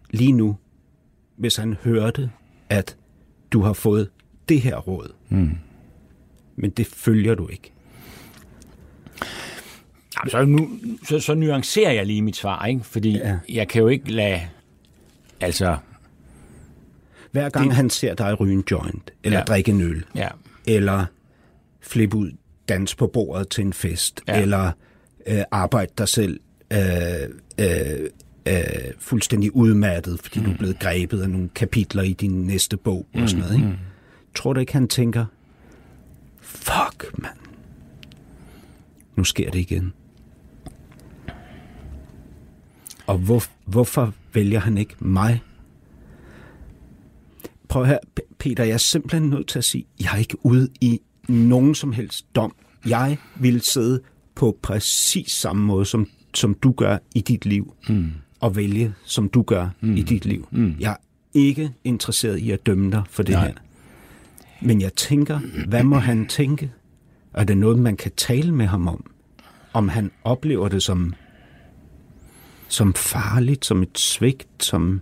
[0.10, 0.58] lige nu,
[1.38, 2.32] hvis han hørte,
[2.70, 2.98] at
[3.52, 4.10] du har fået
[4.50, 5.14] det her råd.
[5.30, 5.52] Mm.
[6.56, 7.72] Men det følger du ikke.
[10.18, 10.70] Jamen, så, nu,
[11.08, 12.84] så, så nuancerer jeg lige mit svar, ikke?
[12.84, 13.38] fordi ja.
[13.50, 14.42] jeg kan jo ikke lade...
[15.40, 15.78] Altså,
[17.36, 17.76] Hver gang det...
[17.76, 19.44] han ser dig ryge en joint, eller ja.
[19.44, 20.28] Drikke en øl, ja,
[20.68, 21.06] eller
[21.82, 22.32] flippe ud,
[22.70, 24.42] dans på bordet til en fest, ja.
[24.42, 24.72] Eller
[25.28, 26.40] øh, arbejde dig selv
[26.72, 26.80] øh,
[27.60, 28.10] øh,
[28.46, 28.64] øh,
[29.00, 30.46] fuldstændig udmattet, fordi mm.
[30.46, 33.56] du er blevet grebet af nogle kapitler i din næste bog og sådan noget.
[33.56, 33.68] Ikke?
[33.68, 33.76] Mm.
[34.36, 35.26] Tror du ikke, han tænker,
[36.42, 37.38] fuck, mand.
[39.16, 39.94] Nu sker det igen.
[43.08, 45.42] Og hvor, hvorfor vælger han ikke mig?
[47.70, 47.98] Prøv her,
[48.38, 51.92] Peter, jeg er simpelthen nødt til at sige, jeg er ikke ude i nogen som
[51.92, 52.56] helst dom.
[52.86, 54.02] Jeg vil sidde
[54.36, 58.12] på præcis samme måde, som, som du gør i dit liv, mm.
[58.40, 59.96] og vælge, som du gør mm.
[59.96, 60.48] i dit liv.
[60.52, 60.76] Mm.
[60.80, 60.96] Jeg er
[61.34, 63.48] ikke interesseret i at dømme dig for det Nej.
[63.48, 63.54] her.
[64.62, 66.72] Men jeg tænker, hvad må han tænke?
[67.34, 69.12] Er det noget, man kan tale med ham om?
[69.74, 71.14] Om han oplever det som,
[72.68, 75.02] som farligt, som et svigt, som...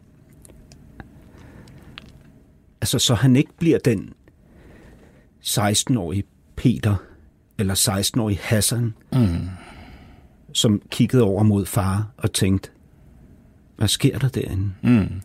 [2.83, 4.13] Altså, så han ikke bliver den
[5.43, 6.23] 16-årige
[6.55, 6.95] Peter,
[7.57, 9.49] eller 16-årige Hassan, mm.
[10.53, 12.69] som kiggede over mod far og tænkte,
[13.77, 14.73] hvad sker der derinde?
[14.81, 15.21] mm.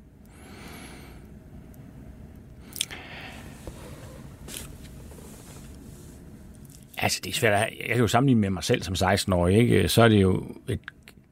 [6.99, 7.69] Altså, det er svært.
[7.81, 9.89] Jeg kan jo sammenligne med mig selv som 16-årig, ikke?
[9.89, 10.81] Så er det jo et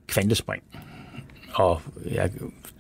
[0.07, 0.62] kvantespring.
[1.55, 2.31] Og jeg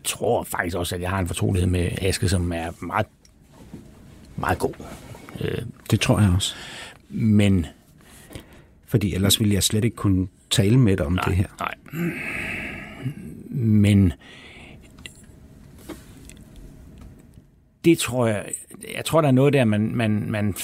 [0.04, 3.06] tror faktisk også, at jeg har en fortrolighed med Aske, som er meget,
[4.36, 4.72] meget god.
[5.40, 5.58] Øh,
[5.90, 6.54] Det tror jeg også.
[7.08, 7.66] Men
[8.86, 11.46] Fordi ellers ville jeg slet ikke kunne tale med dig om det her.
[11.60, 11.74] Nej.
[13.50, 14.12] Men
[17.84, 18.44] det tror jeg,
[18.96, 20.54] jeg tror, der er noget der, man, man, man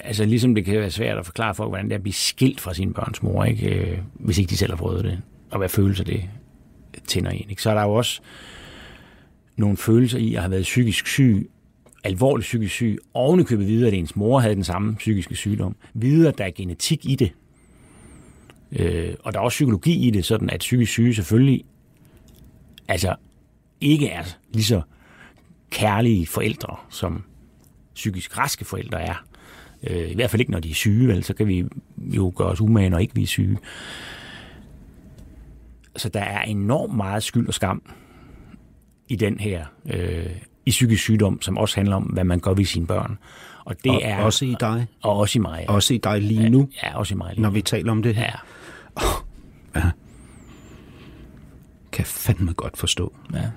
[0.00, 2.60] altså ligesom det kan være svært at forklare folk, hvordan det er at blive skilt
[2.60, 3.74] fra sin børns mor, ikke?
[3.74, 5.20] Øh, hvis ikke de selv har prøvet det,
[5.50, 6.24] og hvad følelser det
[7.06, 7.50] tænder en.
[7.50, 7.62] Ikke?
[7.62, 8.20] Så er der jo også
[9.56, 11.50] nogle følelser i at have været psykisk syg,
[12.04, 15.76] alvorligt psykisk syg, ovenikøbet videre, at ens mor havde den samme psykiske sygdom.
[15.94, 17.32] Videre, at der er genetik i det.
[18.72, 21.64] Øh, og der er også psykologi i det, sådan at psykisk syge selvfølgelig
[22.88, 23.14] altså
[23.80, 24.82] ikke er lige så
[25.70, 27.24] kærlige forældre, som
[27.94, 29.24] psykisk raske forældre er.
[29.90, 31.64] Øh, I hvert fald ikke, når de er syge, vel, så kan vi
[31.98, 33.58] jo gøre os umage, når ikke vi er syge.
[35.96, 37.82] Så der er enormt meget skyld og skam
[39.08, 40.26] i den her, øh,
[40.70, 43.18] i psykisk sygdom, som også handler om, hvad man gør ved sine børn.
[43.64, 44.86] Og det Og er også i dig.
[45.02, 45.64] og også i mig.
[45.68, 45.72] Ja.
[45.74, 47.30] Også i dig lige nu, Ja, også i mig.
[47.32, 47.54] lige når nu.
[47.54, 48.44] vi taler om det her.
[49.74, 49.80] Ja,
[51.92, 53.12] Kan jeg fandme godt forstå.
[53.34, 53.50] ja.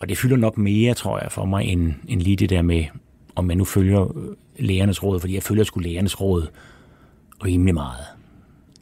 [0.00, 2.84] Og det fylder nok mere, tror jeg, for mig, end, end lige det der med,
[3.36, 6.46] om man nu følger øh, lægernes råd, fordi jeg følger sgu lægernes råd
[7.44, 8.04] rimelig meget.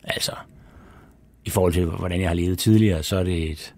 [0.05, 0.33] Altså,
[1.45, 3.75] i forhold til, hvordan jeg har levet tidligere, så er det et,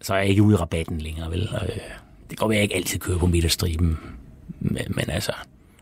[0.00, 1.48] så er jeg ikke ude i rabatten længere, vel?
[1.52, 1.78] Og, øh,
[2.30, 3.98] det går, at jeg ikke altid kører på midterstriben,
[4.60, 5.32] men, men altså,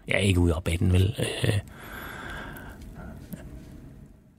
[0.09, 1.15] jeg er ikke ude i rabatten, vel?
[1.19, 1.59] Øh,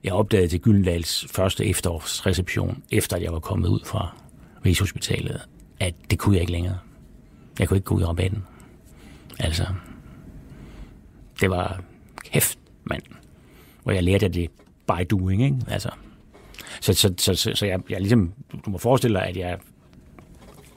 [0.03, 4.15] jeg opdagede til Gyldendals første efterårsreception, efter at jeg var kommet ud fra
[4.65, 5.41] Rigshospitalet,
[5.79, 6.77] at det kunne jeg ikke længere.
[7.59, 8.43] Jeg kunne ikke gå ud i rabatten.
[9.39, 9.65] Altså,
[11.41, 11.81] det var
[12.23, 13.01] kæft, mand.
[13.83, 14.49] Og jeg lærte af det
[14.87, 15.57] by doing, ikke?
[15.67, 15.89] Altså,
[16.81, 19.57] så, så, så, så, så jeg, jeg ligesom, du, du må forestille dig, at jeg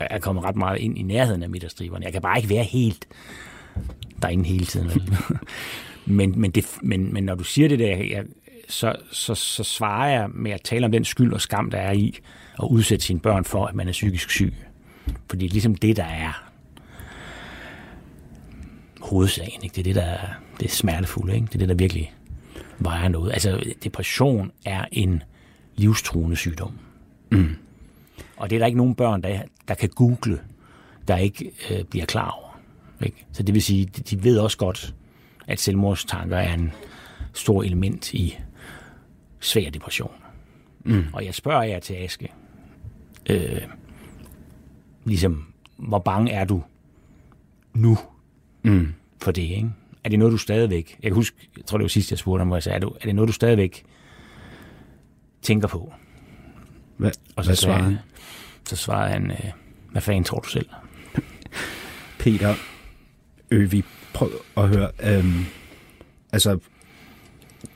[0.01, 2.05] er kommet ret meget ind i nærheden af midterstriberne.
[2.05, 3.09] Jeg kan bare ikke være helt
[4.23, 4.89] derinde hele tiden.
[4.89, 5.17] Vel?
[6.17, 8.25] men, men, det, men, men når du siger det der, jeg,
[8.69, 11.93] så, så, så svarer jeg med at tale om den skyld og skam, der er
[11.93, 12.19] i
[12.63, 14.55] at udsætte sine børn for, at man er psykisk syg.
[15.31, 16.51] Fordi det er ligesom det, der er
[19.05, 19.63] hovedsagen.
[19.63, 19.75] Ikke?
[19.75, 20.29] Det er det, der er,
[20.61, 21.35] det er smertefulde.
[21.35, 21.47] Ikke?
[21.47, 22.15] Det er det, der virkelig
[22.79, 23.33] vejer noget.
[23.33, 25.23] Altså, depression er en
[25.77, 26.79] livstruende sygdom.
[27.31, 27.57] Mm.
[28.37, 30.41] Og det er der ikke nogen børn, der, der kan google,
[31.09, 32.61] der ikke øh, bliver klar over.
[33.03, 33.27] Ikke?
[33.33, 34.95] Så det vil sige, de, de ved også godt,
[35.47, 36.73] at selvmordstanker er en
[37.33, 38.39] stor element i
[39.41, 40.13] svær depression.
[40.85, 41.05] Mm.
[41.13, 42.33] Og jeg spørger jer til Aske,
[43.31, 43.63] øh,
[45.05, 45.47] ligesom,
[45.77, 46.63] hvor bange er du
[47.75, 47.99] nu
[48.65, 48.95] mm.
[49.23, 49.71] for det, ikke?
[50.05, 50.99] Er det noget, du stadigvæk...
[51.03, 52.81] Jeg kan huske, jeg tror, det var sidst, jeg spurgte ham, hvor jeg sagde, er,
[52.81, 53.85] du, er det noget, du stadigvæk
[55.43, 55.93] tænker på?
[56.97, 57.99] Hvad, Og så hvad svarede han?
[58.69, 59.51] så svarede han, øh,
[59.91, 60.69] hvad fanden tror du selv?
[62.21, 62.55] Peter
[63.51, 63.85] Øvi,
[64.15, 64.91] prøv at høre.
[65.03, 65.45] Øhm,
[66.33, 66.59] altså,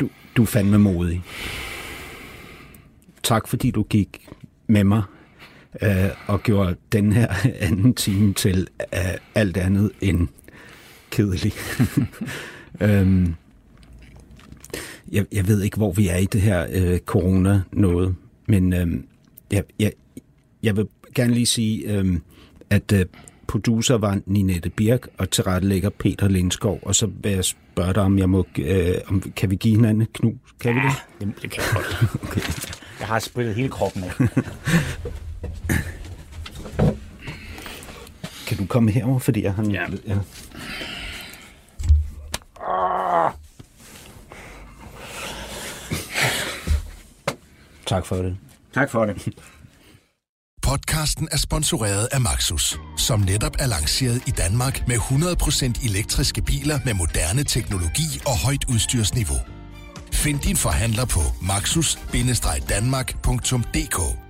[0.01, 1.23] du, du er fandme modig.
[3.23, 4.29] Tak fordi du gik
[4.67, 5.03] med mig
[5.83, 7.29] øh, og gjorde den her
[7.69, 9.01] anden time til øh,
[9.35, 10.29] alt andet end
[11.11, 11.53] kedelig.
[12.81, 13.35] øhm,
[15.13, 18.15] jeg, jeg ved ikke, hvor vi er i det her øh, corona-noget,
[18.47, 18.87] men øh,
[19.53, 19.93] jeg, jeg,
[20.63, 22.19] jeg vil gerne lige sige, øh,
[22.71, 23.07] at øh,
[23.47, 28.19] producer var Ninette Birk, og tilrettelægger Peter Lindskov, og så vil jeg spørge dig, om
[28.19, 30.35] jeg må, øh, om, kan vi give hinanden et knus?
[30.61, 30.93] Kan vi det?
[31.21, 32.07] Det, det kan jeg godt.
[32.29, 32.41] okay.
[33.01, 34.11] Jeg har spillet hele kroppen af.
[38.47, 39.71] Kan du komme herover, fordi jeg har...
[39.71, 39.87] Ja.
[40.07, 40.19] ja.
[47.87, 48.37] Tak for det.
[48.75, 49.29] Tak for det.
[50.63, 56.79] Podcasten er sponsoreret af Maxus, som netop er lanceret i Danmark med 100% elektriske biler
[56.85, 59.39] med moderne teknologi og højt udstyrsniveau.
[60.13, 64.28] Find din forhandler på maxus-danmark.dk